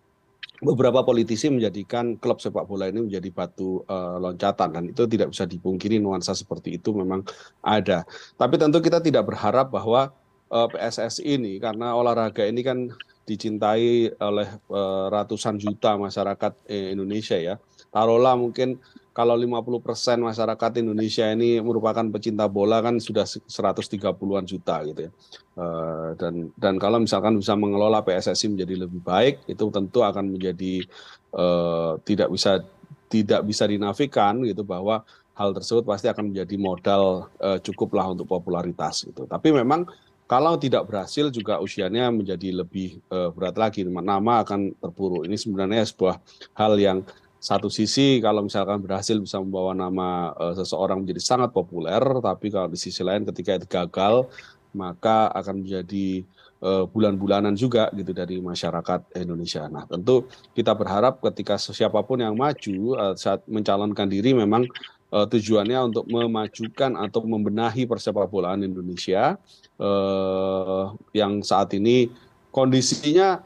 beberapa 0.65 1.05
politisi 1.05 1.53
menjadikan 1.53 2.17
klub 2.17 2.41
sepak 2.41 2.65
bola 2.65 2.89
ini 2.89 3.05
menjadi 3.05 3.29
batu 3.29 3.85
uh, 3.85 4.17
loncatan 4.17 4.69
dan 4.73 4.85
itu 4.89 5.05
tidak 5.05 5.37
bisa 5.37 5.45
dipungkiri 5.45 6.01
nuansa 6.01 6.33
seperti 6.33 6.81
itu 6.81 6.97
memang 6.97 7.21
ada. 7.61 8.09
Tapi 8.41 8.57
tentu 8.57 8.81
kita 8.81 9.05
tidak 9.05 9.29
berharap 9.29 9.69
bahwa 9.69 10.13
uh, 10.49 10.65
eh, 10.65 10.69
PSSI 10.73 11.23
ini 11.37 11.61
karena 11.61 11.93
olahraga 11.93 12.49
ini 12.49 12.65
kan 12.65 12.89
dicintai 13.27 14.17
oleh 14.17 14.49
uh, 14.71 15.13
ratusan 15.13 15.59
juta 15.61 15.99
masyarakat 15.99 16.53
Indonesia 16.71 17.37
ya. 17.37 17.61
Taruhlah 17.91 18.39
mungkin 18.39 18.81
kalau 19.17 19.33
50% 19.33 20.21
masyarakat 20.21 20.85
Indonesia 20.85 21.25
ini 21.33 21.57
merupakan 21.65 22.05
pecinta 22.13 22.45
bola 22.53 22.85
kan 22.85 23.01
sudah 23.01 23.25
130-an 23.25 24.45
juta 24.45 24.85
gitu 24.85 25.09
ya. 25.09 25.11
Uh, 25.57 26.13
dan 26.21 26.53
dan 26.61 26.77
kalau 26.77 27.01
misalkan 27.01 27.33
bisa 27.41 27.57
mengelola 27.57 28.05
PSSI 28.05 28.53
menjadi 28.53 28.85
lebih 28.85 29.01
baik 29.01 29.49
itu 29.49 29.73
tentu 29.73 30.05
akan 30.05 30.37
menjadi 30.37 30.85
uh, 31.33 31.97
tidak 32.05 32.29
bisa 32.29 32.61
tidak 33.09 33.41
bisa 33.49 33.65
dinafikan 33.65 34.45
gitu 34.45 34.69
bahwa 34.69 35.01
hal 35.33 35.57
tersebut 35.57 35.89
pasti 35.89 36.13
akan 36.13 36.37
menjadi 36.37 36.61
modal 36.61 37.33
uh, 37.41 37.57
cukuplah 37.65 38.13
untuk 38.13 38.29
popularitas 38.29 39.01
gitu. 39.01 39.25
Tapi 39.25 39.49
memang 39.49 39.89
kalau 40.29 40.61
tidak 40.61 40.93
berhasil 40.93 41.33
juga 41.33 41.57
usianya 41.63 42.11
menjadi 42.11 42.51
lebih 42.51 42.99
berat 43.07 43.55
lagi 43.55 43.87
nama 43.87 44.43
akan 44.43 44.75
terpuruk. 44.75 45.23
Ini 45.23 45.39
sebenarnya 45.39 45.87
sebuah 45.87 46.19
hal 46.59 46.75
yang 46.83 47.07
satu 47.47 47.71
sisi 47.71 48.19
kalau 48.19 48.43
misalkan 48.43 48.83
berhasil 48.83 49.15
bisa 49.23 49.39
membawa 49.39 49.71
nama 49.71 50.35
uh, 50.35 50.55
seseorang 50.59 51.07
menjadi 51.07 51.23
sangat 51.23 51.55
populer, 51.55 52.03
tapi 52.19 52.51
kalau 52.51 52.67
di 52.67 52.75
sisi 52.75 53.07
lain 53.07 53.23
ketika 53.23 53.55
itu 53.55 53.67
gagal, 53.71 54.27
maka 54.75 55.31
akan 55.31 55.63
menjadi 55.63 56.27
uh, 56.59 56.91
bulan-bulanan 56.91 57.55
juga 57.55 57.87
gitu 57.95 58.11
dari 58.11 58.43
masyarakat 58.43 59.15
Indonesia. 59.23 59.63
Nah, 59.71 59.87
tentu 59.87 60.27
kita 60.59 60.75
berharap 60.75 61.23
ketika 61.23 61.55
siapa 61.55 62.03
pun 62.03 62.19
yang 62.19 62.35
maju 62.35 62.99
uh, 62.99 63.15
saat 63.15 63.47
mencalonkan 63.47 64.11
diri 64.11 64.35
memang 64.35 64.67
uh, 65.15 65.31
tujuannya 65.31 65.95
untuk 65.95 66.11
memajukan 66.11 66.99
atau 66.99 67.23
membenahi 67.31 67.87
persepak 67.87 68.27
bolaan 68.27 68.67
Indonesia 68.67 69.39
uh, 69.79 70.99
yang 71.15 71.47
saat 71.47 71.71
ini 71.79 72.11
kondisinya 72.51 73.39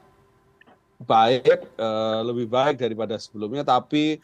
baik 1.04 1.64
uh, 1.80 2.20
lebih 2.24 2.46
baik 2.46 2.76
daripada 2.76 3.16
sebelumnya 3.16 3.64
tapi 3.64 4.20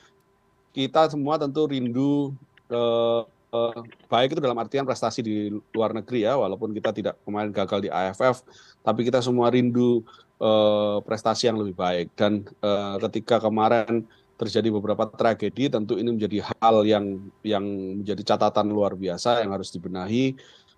kita 0.77 1.09
semua 1.09 1.41
tentu 1.41 1.65
rindu 1.65 2.37
uh, 2.69 3.25
uh, 3.53 3.81
baik 4.13 4.37
itu 4.37 4.41
dalam 4.45 4.61
artian 4.61 4.85
prestasi 4.85 5.25
di 5.25 5.35
luar 5.73 5.97
negeri 5.97 6.29
ya 6.29 6.37
walaupun 6.37 6.77
kita 6.77 6.93
tidak 6.93 7.15
kemarin 7.25 7.51
gagal 7.53 7.81
di 7.81 7.89
AFF 7.89 8.45
tapi 8.85 9.09
kita 9.09 9.25
semua 9.25 9.49
rindu 9.49 10.05
uh, 10.37 11.01
prestasi 11.01 11.49
yang 11.49 11.57
lebih 11.57 11.73
baik 11.73 12.13
dan 12.13 12.45
uh, 12.61 13.01
ketika 13.09 13.41
kemarin 13.41 14.05
terjadi 14.37 14.69
beberapa 14.69 15.09
tragedi, 15.09 15.73
tentu 15.73 15.97
ini 15.97 16.13
menjadi 16.13 16.45
hal 16.61 16.85
yang 16.85 17.25
yang 17.41 17.65
menjadi 18.05 18.37
catatan 18.37 18.69
luar 18.69 18.93
biasa 18.93 19.41
yang 19.41 19.57
harus 19.57 19.73
dibenahi. 19.73 20.37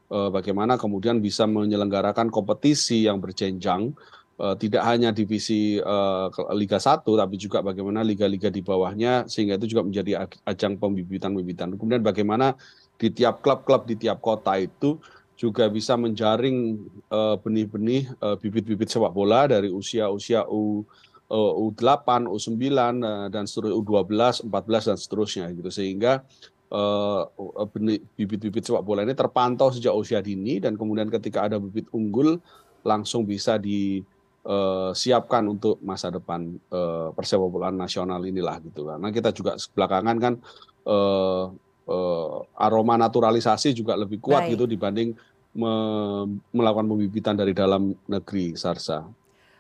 Eh, 0.08 0.30
bagaimana 0.32 0.80
kemudian 0.80 1.20
bisa 1.20 1.44
menyelenggarakan 1.44 2.32
kompetisi 2.32 3.04
yang 3.04 3.20
berjenjang, 3.20 3.92
eh, 3.92 4.17
tidak 4.38 4.86
hanya 4.86 5.10
divisi 5.10 5.82
eh, 5.82 6.26
Liga 6.54 6.78
1, 6.78 7.02
tapi 7.02 7.34
juga 7.34 7.58
bagaimana 7.58 8.06
liga-liga 8.06 8.46
di 8.46 8.62
bawahnya, 8.62 9.26
sehingga 9.26 9.58
itu 9.58 9.74
juga 9.74 9.82
menjadi 9.82 10.30
ajang 10.46 10.78
pembibitan-pembibitan. 10.78 11.74
Kemudian 11.74 12.06
bagaimana 12.06 12.54
di 12.94 13.10
tiap 13.10 13.42
klub-klub 13.42 13.90
di 13.90 13.98
tiap 13.98 14.22
kota 14.22 14.54
itu 14.58 14.98
juga 15.38 15.70
bisa 15.70 15.94
menjaring 15.94 16.82
benih-benih 17.46 18.10
bibit-bibit 18.42 18.90
sepak 18.90 19.14
bola 19.14 19.46
dari 19.46 19.70
usia-usia 19.70 20.42
U 20.50 20.82
U8, 21.30 22.26
U9 22.26 22.58
dan 23.30 23.44
seterusnya 23.46 23.78
U12, 23.78 24.50
14 24.50 24.88
dan 24.90 24.98
seterusnya 24.98 25.46
gitu 25.54 25.70
sehingga 25.70 26.26
bibit-bibit 28.18 28.66
sepak 28.66 28.82
bola 28.82 29.06
ini 29.06 29.14
terpantau 29.14 29.70
sejak 29.70 29.94
usia 29.94 30.18
dini 30.18 30.58
dan 30.58 30.74
kemudian 30.74 31.06
ketika 31.06 31.46
ada 31.46 31.62
bibit 31.62 31.86
unggul 31.94 32.42
langsung 32.82 33.22
bisa 33.22 33.62
disiapkan 34.48 35.44
untuk 35.44 35.76
masa 35.84 36.08
depan 36.08 36.56
persepak 37.12 37.48
bola 37.52 37.68
nasional 37.68 38.24
inilah 38.24 38.56
gitu 38.64 38.88
karena 38.88 39.12
kita 39.12 39.28
juga 39.36 39.60
belakangan 39.76 40.16
kan 40.16 40.34
aroma 42.56 42.96
naturalisasi 42.96 43.76
juga 43.76 43.92
lebih 43.92 44.24
kuat 44.24 44.48
gitu 44.48 44.64
dibanding 44.64 45.12
melakukan 46.52 46.86
pembibitan 46.88 47.36
dari 47.36 47.52
dalam 47.52 47.92
negeri 48.08 48.56
Sarsa. 48.56 49.04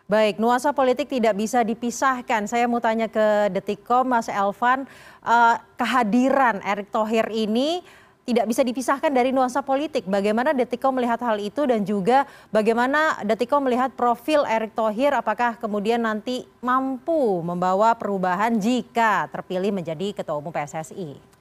Baik, 0.08 0.40
nuansa 0.40 0.72
politik 0.72 1.12
tidak 1.12 1.36
bisa 1.36 1.60
dipisahkan. 1.60 2.48
Saya 2.48 2.64
mau 2.64 2.80
tanya 2.80 3.12
ke 3.12 3.52
Detikkom, 3.52 4.08
Mas 4.08 4.32
Elvan, 4.32 4.88
uh, 5.20 5.60
kehadiran 5.76 6.64
Erick 6.64 6.88
Thohir 6.88 7.28
ini 7.28 7.84
tidak 8.28 8.44
bisa 8.44 8.60
dipisahkan 8.60 9.08
dari 9.08 9.32
nuansa 9.32 9.64
politik. 9.64 10.04
Bagaimana 10.04 10.52
Detikkom 10.52 10.92
melihat 10.92 11.16
hal 11.24 11.40
itu 11.40 11.64
dan 11.64 11.80
juga 11.88 12.28
bagaimana 12.52 13.24
Detikkom 13.24 13.64
melihat 13.64 13.96
profil 13.96 14.44
Erick 14.44 14.76
Thohir 14.76 15.16
apakah 15.16 15.56
kemudian 15.56 16.04
nanti 16.04 16.44
mampu 16.60 17.40
membawa 17.40 17.96
perubahan 17.96 18.60
jika 18.60 19.32
terpilih 19.32 19.72
menjadi 19.72 20.12
Ketua 20.12 20.36
Umum 20.36 20.52
PSSI? 20.52 21.38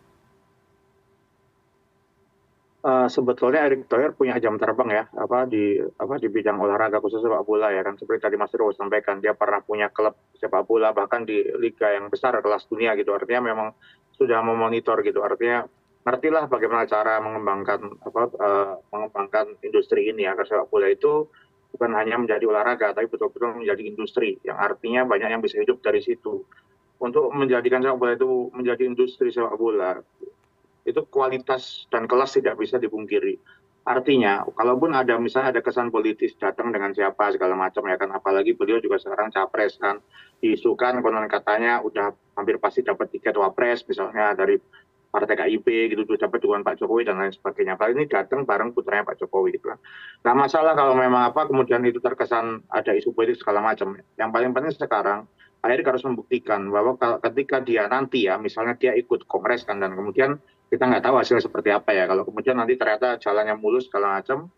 uh, 2.88 3.08
sebetulnya 3.12 3.68
Erick 3.68 3.92
Thohir 3.92 4.16
punya 4.16 4.40
jam 4.40 4.56
terbang 4.56 4.90
ya 4.92 5.04
apa 5.20 5.44
di 5.44 5.76
apa 6.00 6.16
di 6.16 6.32
bidang 6.32 6.56
olahraga 6.56 7.04
khusus 7.04 7.20
sepak 7.20 7.44
bola 7.44 7.68
ya 7.76 7.84
kan 7.84 8.00
seperti 8.00 8.24
tadi 8.24 8.36
Mas 8.40 8.56
Riko 8.56 8.72
sampaikan 8.72 9.20
dia 9.20 9.36
pernah 9.36 9.60
punya 9.60 9.92
klub 9.92 10.16
sepak 10.40 10.64
bola 10.64 10.96
bahkan 10.96 11.28
di 11.28 11.44
liga 11.60 11.92
yang 11.92 12.08
besar 12.08 12.40
kelas 12.40 12.68
dunia 12.72 12.96
gitu 12.96 13.12
artinya 13.12 13.52
memang 13.52 13.68
sudah 14.16 14.42
memonitor 14.42 15.04
gitu 15.06 15.22
artinya 15.22 15.68
ngertilah 16.08 16.48
bagaimana 16.48 16.88
cara 16.88 17.20
mengembangkan 17.20 18.00
apa 18.00 18.22
uh, 18.40 18.74
mengembangkan 18.96 19.60
industri 19.60 20.08
ini. 20.08 20.24
Agar 20.24 20.48
sepak 20.48 20.72
bola 20.72 20.88
itu 20.88 21.28
bukan 21.76 21.92
hanya 22.00 22.16
menjadi 22.16 22.48
olahraga 22.48 22.96
tapi 22.96 23.12
betul-betul 23.12 23.60
menjadi 23.60 23.84
industri. 23.84 24.40
Yang 24.48 24.58
artinya 24.58 25.04
banyak 25.04 25.30
yang 25.36 25.44
bisa 25.44 25.60
hidup 25.60 25.84
dari 25.84 26.00
situ. 26.00 26.48
Untuk 27.04 27.28
menjadikan 27.36 27.84
sepak 27.84 28.00
bola 28.00 28.16
itu 28.16 28.48
menjadi 28.56 28.88
industri 28.88 29.36
sepak 29.36 29.60
bola 29.60 30.00
itu 30.88 31.04
kualitas 31.12 31.84
dan 31.92 32.08
kelas 32.08 32.40
tidak 32.40 32.56
bisa 32.56 32.80
dipungkiri. 32.80 33.36
Artinya, 33.88 34.44
kalaupun 34.52 34.92
ada 34.92 35.16
misalnya 35.16 35.56
ada 35.56 35.62
kesan 35.64 35.92
politis 35.92 36.36
datang 36.36 36.76
dengan 36.76 36.92
siapa 36.92 37.32
segala 37.32 37.56
macam 37.56 37.88
ya 37.88 37.96
kan, 37.96 38.12
apalagi 38.12 38.52
beliau 38.52 38.84
juga 38.84 39.00
sekarang 39.00 39.32
capres 39.32 39.80
kan, 39.80 40.04
diisukan 40.44 41.00
konon 41.00 41.28
katanya 41.32 41.80
udah 41.80 42.12
hampir 42.36 42.60
pasti 42.60 42.84
dapat 42.84 43.08
tiket 43.16 43.40
wapres 43.40 43.88
misalnya 43.88 44.36
dari 44.36 44.60
partai 45.18 45.34
KIP 45.34 45.98
gitu 45.98 46.06
tuh 46.06 46.22
dapat 46.22 46.38
dukungan 46.46 46.62
Pak 46.62 46.78
Jokowi 46.78 47.10
dan 47.10 47.18
lain 47.18 47.34
sebagainya. 47.34 47.74
Kali 47.74 47.98
ini 47.98 48.06
datang 48.06 48.46
bareng 48.46 48.78
putranya 48.78 49.02
Pak 49.02 49.18
Jokowi 49.18 49.58
gitu 49.58 49.74
kan. 49.74 49.82
Nah 50.22 50.38
masalah 50.38 50.78
kalau 50.78 50.94
memang 50.94 51.34
apa 51.34 51.50
kemudian 51.50 51.82
itu 51.90 51.98
terkesan 51.98 52.62
ada 52.70 52.94
isu 52.94 53.18
politik 53.18 53.42
segala 53.42 53.66
macam. 53.66 53.98
Yang 54.14 54.30
paling 54.30 54.52
penting 54.54 54.74
sekarang 54.78 55.26
Erick 55.66 55.90
harus 55.90 56.06
membuktikan 56.06 56.70
bahwa 56.70 56.96
ketika 57.20 57.60
dia 57.60 57.90
nanti 57.90 58.30
ya 58.30 58.38
misalnya 58.38 58.78
dia 58.78 58.94
ikut 58.94 59.26
kongres 59.26 59.66
kan 59.66 59.82
dan 59.82 59.98
kemudian 59.98 60.38
kita 60.70 60.84
nggak 60.84 61.04
tahu 61.04 61.20
hasilnya 61.20 61.44
seperti 61.44 61.70
apa 61.74 61.92
ya. 61.92 62.06
Kalau 62.06 62.24
kemudian 62.24 62.56
nanti 62.60 62.78
ternyata 62.80 63.20
jalannya 63.20 63.56
mulus 63.60 63.88
segala 63.90 64.20
macam, 64.20 64.52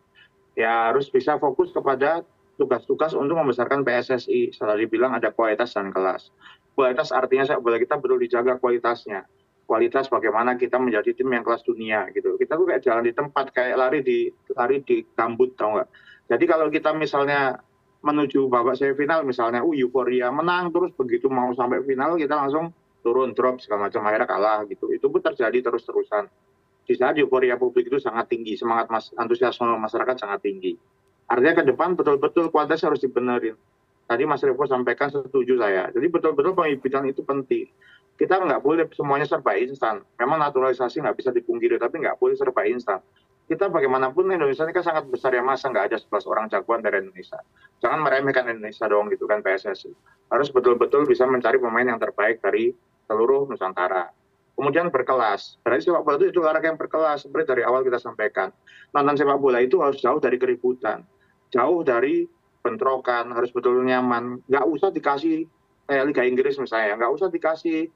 ya 0.58 0.92
harus 0.92 1.10
bisa 1.10 1.38
fokus 1.42 1.74
kepada 1.74 2.22
tugas-tugas 2.60 3.16
untuk 3.16 3.38
membesarkan 3.40 3.86
PSSI. 3.86 4.54
Setelah 4.54 4.78
dibilang 4.78 5.16
ada 5.16 5.32
kualitas 5.32 5.74
dan 5.74 5.94
kelas. 5.94 6.34
Kualitas 6.74 7.10
artinya 7.16 7.46
saya 7.46 7.60
boleh 7.62 7.80
kita 7.82 7.98
perlu 7.98 8.20
dijaga 8.20 8.58
kualitasnya. 8.58 9.26
Kualitas 9.70 10.10
bagaimana 10.10 10.58
kita 10.58 10.82
menjadi 10.82 11.14
tim 11.14 11.30
yang 11.30 11.46
kelas 11.46 11.62
dunia 11.62 12.10
gitu. 12.10 12.42
Kita 12.42 12.58
tuh 12.58 12.66
kayak 12.66 12.82
jalan 12.82 13.06
di 13.06 13.14
tempat, 13.14 13.54
kayak 13.54 13.78
lari 13.78 14.02
di 14.02 14.26
lari 14.58 14.82
di 14.82 15.06
gambut 15.14 15.54
tau 15.54 15.78
nggak. 15.78 15.90
Jadi 16.26 16.44
kalau 16.50 16.74
kita 16.74 16.90
misalnya 16.98 17.54
menuju 18.02 18.50
babak 18.50 18.82
semifinal 18.82 19.22
misalnya, 19.22 19.62
uh 19.62 19.70
euforia 19.70 20.34
menang 20.34 20.74
terus 20.74 20.90
begitu 20.98 21.30
mau 21.30 21.54
sampai 21.54 21.86
final 21.86 22.18
kita 22.18 22.34
langsung 22.34 22.74
turun 23.06 23.38
drop 23.38 23.62
segala 23.62 23.94
macam 23.94 24.02
akhirnya 24.10 24.26
kalah 24.26 24.60
gitu. 24.66 24.90
Itu 24.90 25.14
pun 25.14 25.22
terjadi 25.22 25.62
terus 25.62 25.86
terusan 25.86 26.26
di 26.90 26.98
saat 26.98 27.22
euforia 27.22 27.54
publik 27.54 27.94
itu 27.94 28.02
sangat 28.02 28.26
tinggi 28.26 28.58
semangat 28.58 28.90
mas 28.90 29.14
antusiasme 29.14 29.70
masyarakat 29.78 30.18
sangat 30.18 30.42
tinggi. 30.42 30.74
Artinya 31.30 31.62
ke 31.62 31.64
depan 31.70 31.94
betul-betul 31.94 32.50
kualitasnya 32.50 32.90
harus 32.90 33.06
dibenerin. 33.06 33.54
Tadi 34.10 34.26
Mas 34.26 34.42
Revo 34.42 34.66
sampaikan 34.66 35.14
setuju 35.14 35.62
saya. 35.62 35.94
Jadi 35.94 36.10
betul-betul 36.10 36.58
pembibitan 36.58 37.06
itu 37.06 37.22
penting 37.22 37.70
kita 38.20 38.36
nggak 38.36 38.60
boleh 38.60 38.84
semuanya 38.92 39.24
serba 39.24 39.56
instan 39.56 40.04
memang 40.20 40.44
naturalisasi 40.44 41.00
nggak 41.00 41.16
bisa 41.16 41.32
dipungkiri 41.32 41.80
tapi 41.80 42.04
nggak 42.04 42.20
boleh 42.20 42.36
serba 42.36 42.68
instan 42.68 43.00
kita 43.50 43.66
bagaimanapun 43.66 44.30
Indonesia 44.30 44.62
ini 44.62 44.78
kan 44.78 44.86
sangat 44.86 45.10
besar 45.10 45.34
ya 45.34 45.42
masa 45.42 45.74
nggak 45.74 45.90
ada 45.90 45.98
11 45.98 46.30
orang 46.30 46.46
jagoan 46.54 46.86
dari 46.86 47.02
Indonesia. 47.02 47.42
Jangan 47.82 48.06
meremehkan 48.06 48.46
Indonesia 48.46 48.86
dong 48.86 49.10
gitu 49.10 49.26
kan 49.26 49.42
PSSI. 49.42 49.90
Harus 50.30 50.54
betul-betul 50.54 51.10
bisa 51.10 51.26
mencari 51.26 51.58
pemain 51.58 51.82
yang 51.82 51.98
terbaik 51.98 52.46
dari 52.46 52.70
seluruh 53.10 53.50
Nusantara. 53.50 54.14
Kemudian 54.54 54.94
berkelas. 54.94 55.58
Berarti 55.66 55.90
sepak 55.90 56.06
bola 56.06 56.16
itu, 56.22 56.30
itu 56.30 56.40
olahraga 56.46 56.70
yang 56.70 56.78
berkelas 56.78 57.26
seperti 57.26 57.58
dari 57.58 57.66
awal 57.66 57.82
kita 57.82 57.98
sampaikan. 57.98 58.54
Nonton 58.94 59.18
sepak 59.18 59.42
bola 59.42 59.66
itu 59.66 59.82
harus 59.82 59.98
jauh 59.98 60.22
dari 60.22 60.38
keributan, 60.38 61.02
jauh 61.50 61.82
dari 61.82 62.30
bentrokan, 62.62 63.34
harus 63.34 63.50
betul 63.50 63.82
nyaman. 63.82 64.46
Nggak 64.46 64.66
usah 64.70 64.94
dikasih 64.94 65.50
kayak 65.90 66.14
Liga 66.14 66.22
Inggris 66.22 66.54
misalnya, 66.62 67.02
nggak 67.02 67.12
usah 67.18 67.34
dikasih 67.34 67.90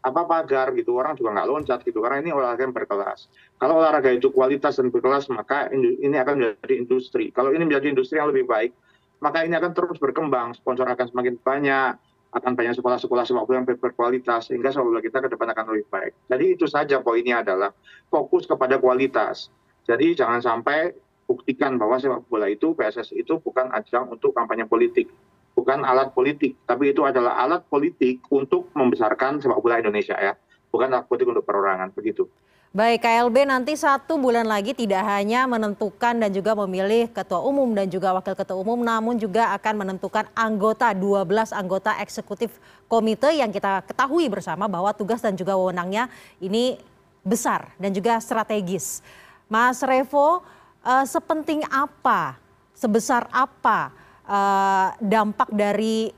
apa 0.00 0.24
pagar 0.24 0.72
gitu 0.72 0.96
orang 0.96 1.12
juga 1.12 1.36
nggak 1.36 1.48
loncat 1.48 1.78
gitu 1.84 2.00
karena 2.00 2.24
ini 2.24 2.32
olahraga 2.32 2.64
yang 2.64 2.72
berkelas 2.72 3.28
kalau 3.60 3.84
olahraga 3.84 4.08
itu 4.08 4.32
kualitas 4.32 4.80
dan 4.80 4.88
berkelas 4.88 5.28
maka 5.28 5.68
ini 5.72 6.16
akan 6.16 6.34
menjadi 6.40 6.74
industri 6.80 7.28
kalau 7.28 7.52
ini 7.52 7.68
menjadi 7.68 7.92
industri 7.92 8.16
yang 8.16 8.32
lebih 8.32 8.48
baik 8.48 8.72
maka 9.20 9.44
ini 9.44 9.52
akan 9.60 9.76
terus 9.76 10.00
berkembang 10.00 10.56
sponsor 10.56 10.88
akan 10.88 11.06
semakin 11.12 11.36
banyak 11.44 11.92
akan 12.30 12.54
banyak 12.54 12.78
sekolah-sekolah 12.78 13.26
sepak 13.26 13.42
bola 13.42 13.56
yang 13.58 13.66
berkualitas 13.66 14.48
sehingga 14.48 14.70
sepak 14.70 14.86
bola 14.86 15.02
kita 15.02 15.18
ke 15.18 15.28
depan 15.34 15.50
akan 15.50 15.64
lebih 15.74 15.86
baik. 15.90 16.12
Jadi 16.30 16.44
itu 16.54 16.66
saja 16.70 17.02
poinnya 17.02 17.42
adalah 17.42 17.74
fokus 18.06 18.46
kepada 18.46 18.78
kualitas. 18.78 19.50
Jadi 19.82 20.14
jangan 20.14 20.38
sampai 20.38 20.94
buktikan 21.26 21.74
bahwa 21.74 21.98
sepak 21.98 22.22
bola 22.30 22.46
itu 22.46 22.70
PSSI 22.78 23.26
itu 23.26 23.42
bukan 23.42 23.74
ajang 23.74 24.14
untuk 24.14 24.30
kampanye 24.30 24.66
politik, 24.70 25.10
bukan 25.60 25.84
alat 25.84 26.16
politik, 26.16 26.56
tapi 26.64 26.96
itu 26.96 27.04
adalah 27.04 27.36
alat 27.36 27.60
politik 27.68 28.24
untuk 28.32 28.72
membesarkan 28.72 29.44
sepak 29.44 29.60
bola 29.60 29.76
Indonesia 29.76 30.16
ya, 30.16 30.32
bukan 30.72 30.88
alat 30.88 31.04
politik 31.04 31.28
untuk 31.28 31.44
perorangan 31.44 31.92
begitu. 31.92 32.24
Baik, 32.72 33.02
KLB 33.02 33.50
nanti 33.50 33.74
satu 33.74 34.14
bulan 34.16 34.46
lagi 34.46 34.72
tidak 34.72 35.02
hanya 35.04 35.44
menentukan 35.44 36.16
dan 36.16 36.30
juga 36.30 36.54
memilih 36.54 37.10
ketua 37.10 37.42
umum 37.44 37.66
dan 37.74 37.90
juga 37.90 38.14
wakil 38.14 38.32
ketua 38.32 38.56
umum, 38.56 38.80
namun 38.80 39.20
juga 39.20 39.52
akan 39.58 39.84
menentukan 39.84 40.30
anggota, 40.32 40.94
12 40.96 41.50
anggota 41.52 41.98
eksekutif 42.00 42.56
komite 42.86 43.26
yang 43.36 43.50
kita 43.52 43.84
ketahui 43.84 44.30
bersama 44.32 44.64
bahwa 44.70 44.94
tugas 44.94 45.20
dan 45.20 45.34
juga 45.34 45.58
wewenangnya 45.58 46.08
ini 46.40 46.78
besar 47.26 47.74
dan 47.76 47.90
juga 47.92 48.16
strategis. 48.22 49.02
Mas 49.50 49.82
Revo, 49.82 50.40
uh, 50.86 51.04
sepenting 51.04 51.66
apa, 51.68 52.38
sebesar 52.70 53.26
apa 53.34 53.90
uh, 54.30 54.94
dampak 55.02 55.50
dari 55.50 56.14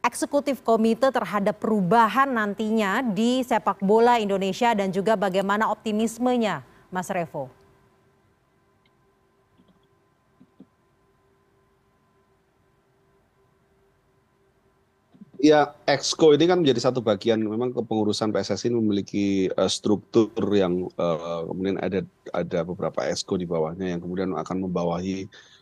eksekutif 0.00 0.64
komite 0.64 1.12
terhadap 1.12 1.60
perubahan 1.60 2.30
nantinya 2.30 3.04
di 3.04 3.44
sepak 3.44 3.82
bola 3.84 4.16
Indonesia 4.16 4.72
dan 4.72 4.88
juga 4.88 5.18
bagaimana 5.18 5.68
optimismenya, 5.68 6.64
Mas 6.88 7.10
Revo? 7.12 7.52
Ya, 15.36 15.76
exco 15.84 16.32
ini 16.32 16.48
kan 16.48 16.64
menjadi 16.64 16.88
satu 16.88 17.04
bagian 17.04 17.36
memang 17.44 17.68
kepengurusan 17.68 18.32
PSSI 18.32 18.72
ini 18.72 18.76
memiliki 18.80 19.26
uh, 19.52 19.68
struktur 19.68 20.32
yang 20.48 20.88
uh, 20.96 21.44
kemudian 21.44 21.76
ada 21.76 22.00
ada 22.32 22.64
beberapa 22.64 23.04
exco 23.04 23.36
di 23.36 23.44
bawahnya 23.44 23.94
yang 23.94 24.00
kemudian 24.00 24.32
akan 24.32 24.64
membawahi 24.64 25.28
uh, 25.28 25.55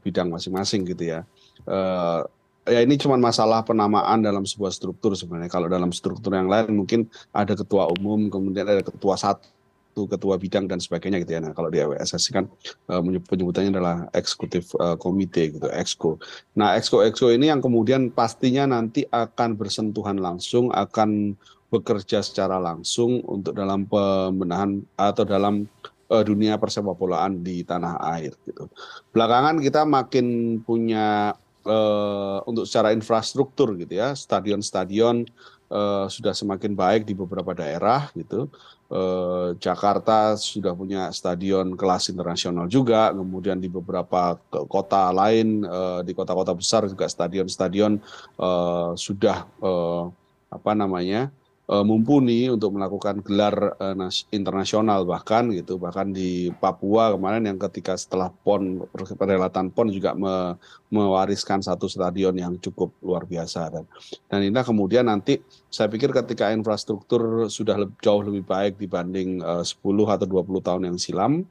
bidang 0.00 0.28
masing-masing 0.30 0.86
gitu 0.88 1.14
ya. 1.16 1.20
Uh, 1.64 2.26
ya 2.64 2.80
ini 2.80 2.96
cuma 2.96 3.20
masalah 3.20 3.60
penamaan 3.60 4.24
dalam 4.24 4.44
sebuah 4.44 4.72
struktur 4.72 5.12
sebenarnya. 5.12 5.52
Kalau 5.52 5.68
dalam 5.68 5.92
struktur 5.92 6.32
yang 6.32 6.48
lain 6.48 6.72
mungkin 6.72 7.08
ada 7.32 7.52
ketua 7.52 7.88
umum, 7.92 8.32
kemudian 8.32 8.64
ada 8.64 8.80
ketua 8.80 9.20
satu, 9.20 10.08
ketua 10.08 10.40
bidang 10.40 10.64
dan 10.66 10.80
sebagainya 10.80 11.22
gitu 11.22 11.36
ya. 11.36 11.40
Nah 11.44 11.52
kalau 11.52 11.68
di 11.68 11.78
AWSS 11.84 12.24
kan 12.32 12.48
uh, 12.88 13.00
penyebutannya 13.00 13.70
adalah 13.70 13.96
eksekutif 14.16 14.72
uh, 14.80 14.96
komite 14.96 15.52
gitu, 15.52 15.68
exco. 15.70 16.16
Nah 16.56 16.74
exco 16.74 17.04
exco 17.04 17.28
ini 17.28 17.52
yang 17.52 17.60
kemudian 17.60 18.08
pastinya 18.08 18.64
nanti 18.64 19.04
akan 19.12 19.60
bersentuhan 19.60 20.16
langsung, 20.18 20.72
akan 20.72 21.36
bekerja 21.68 22.22
secara 22.22 22.62
langsung 22.62 23.18
untuk 23.26 23.58
dalam 23.58 23.82
pembenahan 23.90 24.78
atau 24.94 25.26
dalam 25.26 25.66
uh, 25.66 25.93
dunia 26.22 26.60
persepak 26.60 26.94
bolaan 26.94 27.42
di 27.42 27.66
tanah 27.66 27.98
air 28.14 28.36
gitu. 28.46 28.70
Belakangan 29.10 29.58
kita 29.58 29.82
makin 29.88 30.60
punya 30.62 31.34
uh, 31.66 32.38
untuk 32.46 32.68
secara 32.68 32.92
infrastruktur 32.92 33.74
gitu 33.80 33.98
ya 33.98 34.12
stadion-stadion 34.12 35.24
uh, 35.72 36.06
sudah 36.06 36.36
semakin 36.36 36.76
baik 36.76 37.08
di 37.08 37.16
beberapa 37.16 37.56
daerah 37.56 38.12
gitu 38.14 38.48
uh, 38.92 39.56
Jakarta 39.58 40.36
sudah 40.36 40.76
punya 40.76 41.08
stadion 41.10 41.74
kelas 41.74 42.12
internasional 42.12 42.68
juga 42.68 43.10
kemudian 43.10 43.58
di 43.58 43.68
beberapa 43.68 44.36
kota 44.68 45.10
lain 45.10 45.64
uh, 45.64 46.00
di 46.04 46.12
kota-kota 46.12 46.52
besar 46.54 46.86
juga 46.86 47.08
stadion-stadion 47.08 47.98
uh, 48.38 48.92
sudah 48.94 49.48
uh, 49.64 50.12
apa 50.52 50.72
namanya 50.76 51.32
mumpuni 51.64 52.44
untuk 52.52 52.76
melakukan 52.76 53.24
gelar 53.24 53.80
uh, 53.80 53.96
internasional 54.28 55.08
bahkan 55.08 55.48
gitu. 55.48 55.80
Bahkan 55.80 56.12
di 56.12 56.52
Papua 56.52 57.16
kemarin 57.16 57.48
yang 57.48 57.56
ketika 57.56 57.96
setelah 57.96 58.28
pon 58.28 58.84
perhelatan 58.92 59.72
pon 59.72 59.88
juga 59.88 60.12
me, 60.12 60.60
mewariskan 60.92 61.64
satu 61.64 61.88
stadion 61.88 62.36
yang 62.36 62.60
cukup 62.60 62.92
luar 63.00 63.24
biasa 63.24 63.72
dan 63.72 63.84
dan 64.28 64.40
ini 64.44 64.60
kemudian 64.60 65.08
nanti 65.08 65.40
saya 65.72 65.88
pikir 65.88 66.12
ketika 66.12 66.52
infrastruktur 66.52 67.48
sudah 67.48 67.80
lebih, 67.80 67.96
jauh 68.04 68.20
lebih 68.20 68.44
baik 68.44 68.76
dibanding 68.76 69.40
uh, 69.40 69.64
10 69.64 69.80
atau 70.04 70.26
20 70.28 70.60
tahun 70.60 70.82
yang 70.92 70.98
silam 71.00 71.48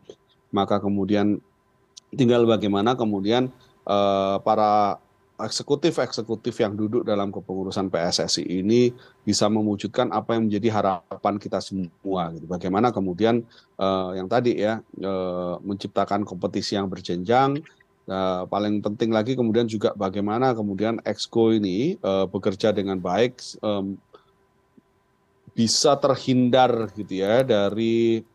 maka 0.54 0.78
kemudian 0.78 1.42
tinggal 2.14 2.46
bagaimana 2.46 2.94
kemudian 2.94 3.50
uh, 3.90 4.38
para 4.46 5.02
eksekutif-eksekutif 5.42 6.54
yang 6.62 6.78
duduk 6.78 7.02
dalam 7.02 7.34
kepengurusan 7.34 7.90
PSSI 7.90 8.46
ini 8.46 8.94
bisa 9.26 9.50
mewujudkan 9.50 10.14
apa 10.14 10.38
yang 10.38 10.46
menjadi 10.46 10.70
harapan 10.82 11.42
kita 11.42 11.58
semua 11.58 12.30
gitu. 12.38 12.46
Bagaimana 12.46 12.94
kemudian 12.94 13.42
uh, 13.82 14.14
yang 14.14 14.30
tadi 14.30 14.62
ya 14.62 14.80
uh, 15.02 15.58
menciptakan 15.66 16.22
kompetisi 16.22 16.78
yang 16.78 16.86
berjenjang 16.86 17.60
uh, 18.08 18.46
paling 18.46 18.78
penting 18.84 19.10
lagi 19.10 19.34
kemudian 19.34 19.66
juga 19.66 19.96
bagaimana 19.98 20.54
kemudian 20.54 21.02
exco 21.02 21.50
ini 21.50 21.98
uh, 22.06 22.30
bekerja 22.30 22.70
dengan 22.70 23.02
baik 23.02 23.42
um, 23.66 23.98
bisa 25.54 25.98
terhindar 26.02 26.90
gitu 26.98 27.22
ya 27.22 27.46
dari 27.46 28.26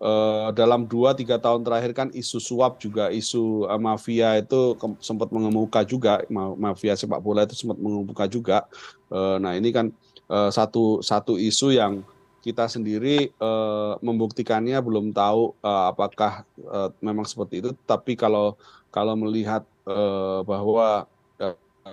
uh, 0.00 0.48
dalam 0.52 0.84
dua 0.84 1.12
tiga 1.16 1.36
tahun 1.36 1.64
terakhir 1.64 1.92
kan 1.96 2.08
isu 2.12 2.38
suap 2.40 2.78
juga 2.80 3.08
isu 3.12 3.66
uh, 3.68 3.80
mafia 3.80 4.40
itu 4.40 4.76
sempat 5.00 5.28
mengemuka 5.32 5.82
juga. 5.86 6.22
Mafia 6.58 6.96
sepak 6.96 7.20
bola 7.20 7.44
itu 7.44 7.56
sempat 7.56 7.78
mengemuka 7.80 8.24
juga. 8.28 8.64
Uh, 9.12 9.36
nah 9.40 9.54
ini 9.56 9.70
kan 9.72 9.92
uh, 10.28 10.50
satu 10.52 11.00
satu 11.00 11.36
isu 11.36 11.76
yang 11.76 12.02
kita 12.44 12.70
sendiri 12.70 13.34
uh, 13.42 13.98
membuktikannya 13.98 14.78
belum 14.78 15.10
tahu 15.10 15.50
uh, 15.66 15.90
apakah 15.90 16.46
uh, 16.66 16.94
memang 17.02 17.26
seperti 17.26 17.64
itu. 17.64 17.70
Tapi 17.84 18.14
kalau 18.14 18.54
kalau 18.94 19.18
melihat 19.18 19.66
uh, 19.84 20.46
bahwa 20.46 21.04
Eh, 21.06 21.15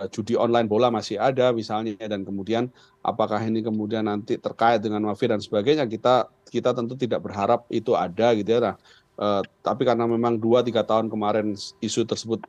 judi 0.10 0.34
online 0.34 0.66
bola 0.66 0.90
masih 0.90 1.22
ada 1.22 1.54
misalnya 1.54 1.96
dan 2.10 2.26
kemudian 2.26 2.70
apakah 3.06 3.38
ini 3.42 3.62
kemudian 3.62 4.06
nanti 4.10 4.42
terkait 4.42 4.82
dengan 4.82 5.06
mafia 5.06 5.38
dan 5.38 5.42
sebagainya 5.42 5.86
kita 5.86 6.28
kita 6.50 6.74
tentu 6.74 6.98
tidak 6.98 7.22
berharap 7.22 7.66
itu 7.70 7.94
ada 7.94 8.34
gitu 8.34 8.50
ya. 8.58 8.60
Nah, 8.62 8.76
eh, 9.18 9.42
tapi 9.62 9.86
karena 9.86 10.10
memang 10.10 10.38
dua 10.38 10.66
tiga 10.66 10.82
tahun 10.82 11.10
kemarin 11.10 11.54
isu 11.82 12.06
tersebut 12.06 12.42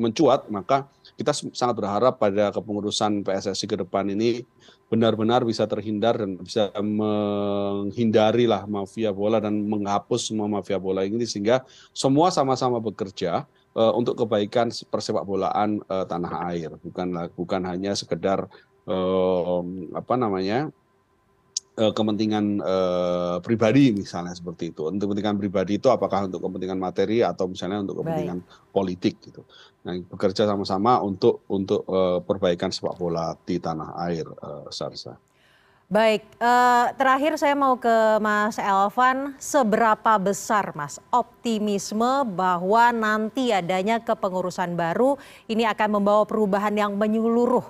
mencuat 0.00 0.48
maka 0.48 0.88
kita 1.20 1.36
sangat 1.52 1.76
berharap 1.76 2.16
pada 2.16 2.48
kepengurusan 2.48 3.20
PSSI 3.20 3.68
ke 3.68 3.76
depan 3.76 4.08
ini 4.08 4.42
benar-benar 4.88 5.44
bisa 5.44 5.68
terhindar 5.68 6.16
dan 6.16 6.40
bisa 6.40 6.72
menghindari 6.80 8.48
lah 8.48 8.64
mafia 8.64 9.12
bola 9.12 9.40
dan 9.40 9.52
menghapus 9.68 10.32
semua 10.32 10.48
mafia 10.48 10.80
bola 10.80 11.04
ini 11.04 11.28
sehingga 11.28 11.64
semua 11.92 12.32
sama-sama 12.32 12.80
bekerja 12.80 13.44
uh, 13.76 13.92
untuk 13.96 14.24
kebaikan 14.24 14.70
persepak 14.70 15.24
bolaan 15.24 15.80
uh, 15.88 16.04
tanah 16.04 16.52
air 16.52 16.70
bukan 16.80 17.28
bukan 17.36 17.62
hanya 17.68 17.92
sekedar 17.96 18.48
uh, 18.88 19.60
apa 19.96 20.14
namanya 20.16 20.68
uh, 21.78 21.92
kepentingan 21.92 22.60
uh, 22.60 23.36
pribadi 23.40 23.92
misalnya 23.92 24.36
seperti 24.36 24.72
itu 24.72 24.88
untuk 24.88 25.12
kepentingan 25.12 25.38
pribadi 25.40 25.80
itu 25.80 25.88
apakah 25.88 26.28
untuk 26.28 26.44
kepentingan 26.44 26.80
materi 26.80 27.24
atau 27.24 27.48
misalnya 27.48 27.84
untuk 27.84 28.04
kepentingan 28.04 28.38
Baik. 28.44 28.72
politik 28.72 29.14
gitu 29.24 29.42
nah 29.82 29.98
bekerja 29.98 30.46
sama-sama 30.46 31.02
untuk 31.02 31.42
untuk 31.50 31.82
uh, 31.90 32.22
perbaikan 32.22 32.70
sepak 32.70 32.94
bola 32.96 33.34
di 33.42 33.58
tanah 33.58 33.98
air 34.06 34.26
uh, 34.28 34.70
Sarsa. 34.70 35.18
Baik, 35.92 36.24
uh, 36.40 36.88
terakhir 36.96 37.36
saya 37.36 37.52
mau 37.52 37.76
ke 37.76 38.16
Mas 38.16 38.56
Elvan, 38.56 39.36
seberapa 39.36 40.16
besar 40.16 40.72
Mas 40.72 40.96
optimisme 41.12 42.24
bahwa 42.32 42.88
nanti 42.96 43.52
adanya 43.52 44.00
kepengurusan 44.00 44.72
baru 44.72 45.20
ini 45.52 45.68
akan 45.68 46.00
membawa 46.00 46.24
perubahan 46.24 46.72
yang 46.72 46.96
menyeluruh, 46.96 47.68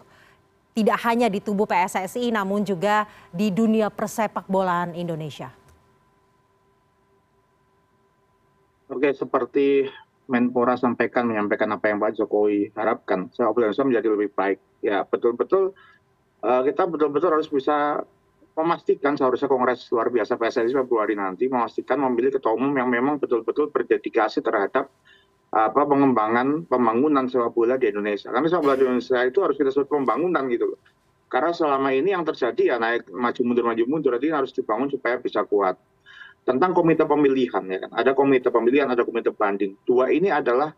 tidak 0.71 1.03
hanya 1.03 1.27
di 1.27 1.43
tubuh 1.43 1.67
PSSI 1.67 2.31
namun 2.31 2.63
juga 2.63 3.11
di 3.35 3.51
dunia 3.51 3.91
persepak 3.91 4.47
bolaan 4.47 4.95
Indonesia? 4.95 5.51
Oke, 8.87 9.11
seperti 9.19 9.91
Menpora 10.31 10.79
sampaikan 10.79 11.27
menyampaikan 11.27 11.75
apa 11.75 11.91
yang 11.91 11.99
Pak 11.99 12.23
Jokowi 12.23 12.71
harapkan, 12.79 13.35
saya 13.35 13.51
optimisme 13.51 13.91
menjadi 13.91 14.15
lebih 14.15 14.31
baik. 14.31 14.63
Ya, 14.79 15.03
betul-betul 15.03 15.75
Eh, 16.43 16.63
kita 16.67 16.91
betul-betul 16.91 17.31
harus 17.31 17.47
bisa 17.47 18.03
memastikan 18.53 19.17
seharusnya 19.17 19.49
kongres 19.49 19.89
luar 19.89 20.13
biasa 20.13 20.37
PSSI 20.37 20.77
Februari 20.77 21.17
nanti 21.17 21.49
memastikan 21.49 22.01
memilih 22.05 22.37
ketua 22.37 22.53
umum 22.53 22.73
yang 22.77 22.93
memang 22.93 23.17
betul-betul 23.17 23.73
berdedikasi 23.73 24.45
terhadap 24.45 24.93
apa 25.53 25.85
pengembangan 25.85 26.65
pembangunan 26.65 27.29
sepak 27.29 27.53
bola 27.53 27.77
di 27.77 27.93
Indonesia. 27.93 28.33
Karena 28.33 28.49
sepak 28.49 28.63
bola 28.65 28.77
di 28.77 28.85
Indonesia 28.89 29.21
itu 29.25 29.39
harus 29.45 29.57
kita 29.61 29.71
sebut 29.73 29.89
pembangunan 29.89 30.45
gitu 30.49 30.77
loh. 30.77 30.81
Karena 31.29 31.53
selama 31.53 31.89
ini 31.97 32.13
yang 32.13 32.25
terjadi 32.29 32.77
ya 32.77 32.77
naik 32.77 33.09
maju 33.09 33.41
mundur 33.45 33.65
maju 33.65 33.85
mundur 33.89 34.13
jadi 34.21 34.37
harus 34.37 34.53
dibangun 34.53 34.93
supaya 34.93 35.17
bisa 35.17 35.45
kuat. 35.49 35.81
Tentang 36.43 36.77
komite 36.77 37.09
pemilihan 37.09 37.65
ya 37.69 37.79
kan. 37.85 37.91
Ada 37.93 38.13
komite 38.13 38.53
pemilihan, 38.53 38.89
ada 38.89 39.05
komite 39.05 39.33
banding. 39.33 39.77
Dua 39.85 40.13
ini 40.13 40.29
adalah 40.29 40.73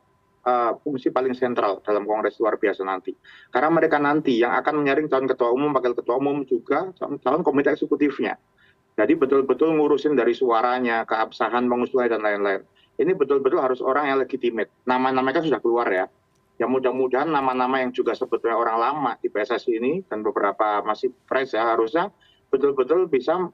fungsi 0.85 1.09
paling 1.09 1.33
sentral 1.33 1.81
dalam 1.81 2.05
kongres 2.05 2.37
luar 2.37 2.61
biasa 2.61 2.85
nanti. 2.85 3.17
Karena 3.49 3.73
mereka 3.73 3.97
nanti 3.97 4.45
yang 4.45 4.53
akan 4.53 4.85
menyaring 4.85 5.09
calon 5.09 5.25
ketua 5.25 5.49
umum, 5.51 5.73
wakil 5.73 5.97
ketua 5.97 6.21
umum 6.21 6.45
juga 6.45 6.93
calon 7.01 7.41
komite 7.41 7.73
eksekutifnya. 7.73 8.37
Jadi 8.95 9.19
betul-betul 9.19 9.75
ngurusin 9.75 10.15
dari 10.15 10.37
suaranya, 10.37 11.03
keabsahan, 11.03 11.67
pengusulan 11.67 12.15
dan 12.15 12.23
lain-lain. 12.23 12.63
Ini 12.95 13.11
betul-betul 13.19 13.59
harus 13.59 13.83
orang 13.83 14.07
yang 14.07 14.19
legitimate. 14.23 14.71
Nama-nama 14.87 15.35
kan 15.35 15.43
sudah 15.43 15.59
keluar 15.59 15.91
ya. 15.91 16.07
Ya 16.55 16.71
mudah-mudahan 16.71 17.27
nama-nama 17.27 17.83
yang 17.83 17.91
juga 17.91 18.15
sebetulnya 18.15 18.55
orang 18.55 18.79
lama 18.79 19.13
di 19.19 19.27
PSSI 19.27 19.83
ini 19.83 19.93
dan 20.07 20.23
beberapa 20.23 20.87
masih 20.87 21.11
fresh 21.27 21.59
ya 21.59 21.75
harusnya 21.75 22.15
betul-betul 22.55 23.11
bisa 23.11 23.51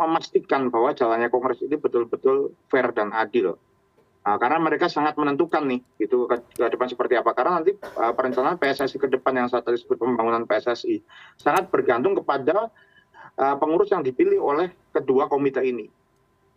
memastikan 0.00 0.72
bahwa 0.72 0.96
jalannya 0.96 1.28
kongres 1.28 1.60
ini 1.60 1.76
betul-betul 1.76 2.56
fair 2.72 2.88
dan 2.96 3.12
adil 3.12 3.60
karena 4.36 4.58
mereka 4.60 4.90
sangat 4.90 5.16
menentukan 5.16 5.64
nih 5.64 5.80
gitu 5.96 6.28
ke, 6.28 6.36
ke 6.58 6.66
depan 6.68 6.90
seperti 6.90 7.14
apa. 7.16 7.32
Karena 7.32 7.62
nanti 7.62 7.72
uh, 7.78 8.12
perencanaan 8.12 8.60
PSSI 8.60 8.98
ke 9.00 9.08
depan 9.08 9.32
yang 9.38 9.48
saat 9.48 9.64
disebut 9.64 9.96
pembangunan 9.96 10.44
PSSI 10.44 11.00
sangat 11.38 11.72
bergantung 11.72 12.18
kepada 12.18 12.68
uh, 13.38 13.56
pengurus 13.56 13.94
yang 13.94 14.02
dipilih 14.02 14.42
oleh 14.42 14.68
kedua 14.92 15.30
komite 15.30 15.62
ini. 15.62 15.86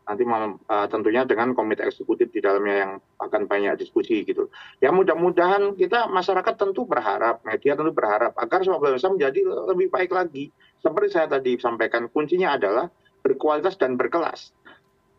Nanti 0.01 0.25
uh, 0.25 0.57
tentunya 0.89 1.23
dengan 1.23 1.53
komite 1.53 1.85
eksekutif 1.85 2.33
di 2.33 2.41
dalamnya 2.41 2.75
yang 2.75 2.91
akan 3.21 3.45
banyak 3.45 3.77
diskusi 3.77 4.25
gitu. 4.25 4.49
Ya 4.81 4.89
mudah-mudahan 4.89 5.77
kita 5.77 6.09
masyarakat 6.09 6.57
tentu 6.57 6.89
berharap 6.89 7.45
media 7.45 7.77
tentu 7.77 7.93
berharap 7.93 8.33
agar 8.35 8.65
sepak 8.65 8.81
bola 8.81 8.97
menjadi 8.97 9.39
lebih 9.71 9.87
baik 9.93 10.11
lagi. 10.11 10.49
Seperti 10.81 11.13
saya 11.13 11.29
tadi 11.29 11.55
sampaikan 11.61 12.09
kuncinya 12.09 12.57
adalah 12.57 12.89
berkualitas 13.21 13.77
dan 13.77 13.95
berkelas 13.95 14.49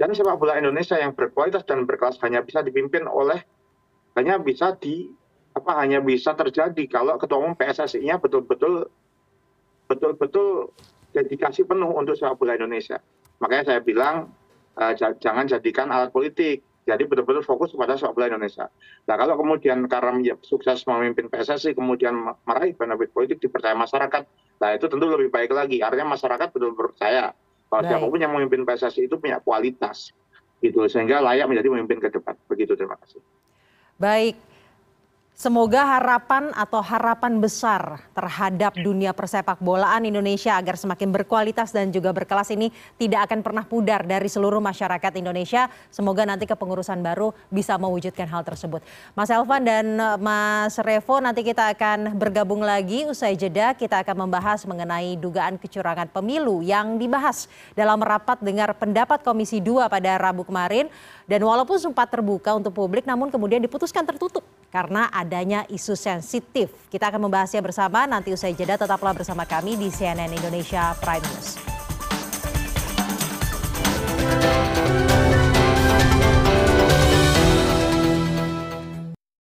dan 0.00 0.12
sepak 0.16 0.37
bola 0.40 0.57
Indonesia 0.57 0.96
yang 0.96 1.12
berkualitas 1.12 1.62
dan 1.68 1.85
berkelas 1.85 2.16
hanya 2.24 2.40
bisa 2.40 2.64
dipimpin 2.64 3.05
oleh 3.05 3.40
hanya 4.16 4.40
bisa 4.40 4.76
di 4.76 5.09
apa 5.52 5.85
hanya 5.85 6.00
bisa 6.00 6.33
terjadi 6.33 6.85
kalau 6.88 7.20
ketua 7.20 7.44
umum 7.44 7.52
PSSI-nya 7.52 8.16
betul-betul 8.16 8.88
betul-betul 9.88 10.72
dedikasi 11.12 11.68
penuh 11.68 11.92
untuk 11.92 12.16
sepak 12.16 12.40
bola 12.40 12.57
Indonesia. 12.57 12.96
Makanya 13.44 13.76
saya 13.76 13.81
bilang 13.85 14.33
uh, 14.81 14.92
jangan 14.96 15.44
jadikan 15.44 15.92
alat 15.92 16.09
politik 16.09 16.64
Jadi 16.83 17.07
betul-betul 17.07 17.46
fokus 17.46 17.70
kepada 17.70 17.94
sepak 17.94 18.18
bola 18.18 18.26
Indonesia. 18.26 18.66
Nah 19.07 19.14
kalau 19.14 19.38
kemudian 19.38 19.87
karena 19.87 20.35
sukses 20.42 20.83
memimpin 20.90 21.31
PSSI, 21.31 21.78
kemudian 21.78 22.35
meraih 22.42 22.74
benefit 22.74 23.14
politik 23.14 23.38
dipercaya 23.38 23.78
masyarakat, 23.78 24.26
nah 24.59 24.74
itu 24.74 24.90
tentu 24.90 25.07
lebih 25.07 25.31
baik 25.31 25.55
lagi. 25.55 25.78
Artinya 25.78 26.18
masyarakat 26.18 26.50
betul-betul 26.50 26.90
percaya 26.90 27.38
bahwa 27.72 27.88
siapa 27.88 28.04
pun 28.04 28.20
yang 28.20 28.37
memimpin 28.37 28.68
PSSI 28.68 29.08
itu 29.08 29.16
punya 29.16 29.40
kualitas, 29.40 30.12
gitu 30.61 30.85
sehingga 30.92 31.24
layak 31.24 31.48
menjadi 31.48 31.72
pemimpin 31.72 32.04
ke 32.04 32.12
depan. 32.12 32.37
Begitu 32.44 32.76
terima 32.76 33.00
kasih. 33.00 33.24
Baik, 33.96 34.37
Semoga 35.42 35.99
harapan 35.99 36.55
atau 36.55 36.79
harapan 36.79 37.42
besar 37.42 38.07
terhadap 38.14 38.79
dunia 38.79 39.11
persepak 39.11 39.59
bolaan 39.59 40.07
Indonesia 40.07 40.55
agar 40.55 40.79
semakin 40.79 41.11
berkualitas 41.11 41.75
dan 41.75 41.90
juga 41.90 42.14
berkelas 42.14 42.55
ini 42.55 42.71
tidak 42.95 43.27
akan 43.27 43.42
pernah 43.42 43.66
pudar 43.66 44.07
dari 44.07 44.31
seluruh 44.31 44.62
masyarakat 44.62 45.12
Indonesia. 45.18 45.66
Semoga 45.90 46.23
nanti 46.23 46.47
kepengurusan 46.47 47.03
baru 47.03 47.35
bisa 47.51 47.75
mewujudkan 47.75 48.31
hal 48.31 48.47
tersebut. 48.47 48.87
Mas 49.18 49.35
Elvan 49.35 49.66
dan 49.66 49.99
eh, 49.99 50.18
Mas 50.23 50.79
Revo 50.79 51.18
nanti 51.18 51.42
kita 51.42 51.75
akan 51.75 52.14
bergabung 52.14 52.62
lagi 52.62 53.11
usai 53.11 53.35
jeda 53.35 53.75
kita 53.75 54.07
akan 54.07 54.31
membahas 54.31 54.62
mengenai 54.62 55.18
dugaan 55.18 55.59
kecurangan 55.59 56.07
pemilu 56.07 56.62
yang 56.62 57.03
dibahas 57.03 57.51
dalam 57.75 57.99
rapat 57.99 58.38
dengar 58.47 58.79
pendapat 58.79 59.27
Komisi 59.27 59.59
2 59.59 59.90
pada 59.90 60.23
Rabu 60.23 60.47
kemarin 60.47 60.87
dan 61.27 61.42
walaupun 61.42 61.83
sempat 61.83 62.14
terbuka 62.14 62.55
untuk 62.55 62.71
publik 62.71 63.03
namun 63.11 63.27
kemudian 63.27 63.59
diputuskan 63.59 64.07
tertutup 64.07 64.47
karena 64.72 65.12
adanya 65.12 65.68
isu 65.68 65.92
sensitif. 65.92 66.72
Kita 66.88 67.12
akan 67.12 67.28
membahasnya 67.28 67.61
bersama 67.61 68.08
nanti 68.08 68.32
usai 68.32 68.56
jeda 68.56 68.80
tetaplah 68.80 69.12
bersama 69.12 69.44
kami 69.44 69.76
di 69.76 69.92
CNN 69.92 70.32
Indonesia 70.32 70.96
Prime 70.98 71.22
News. 71.22 71.71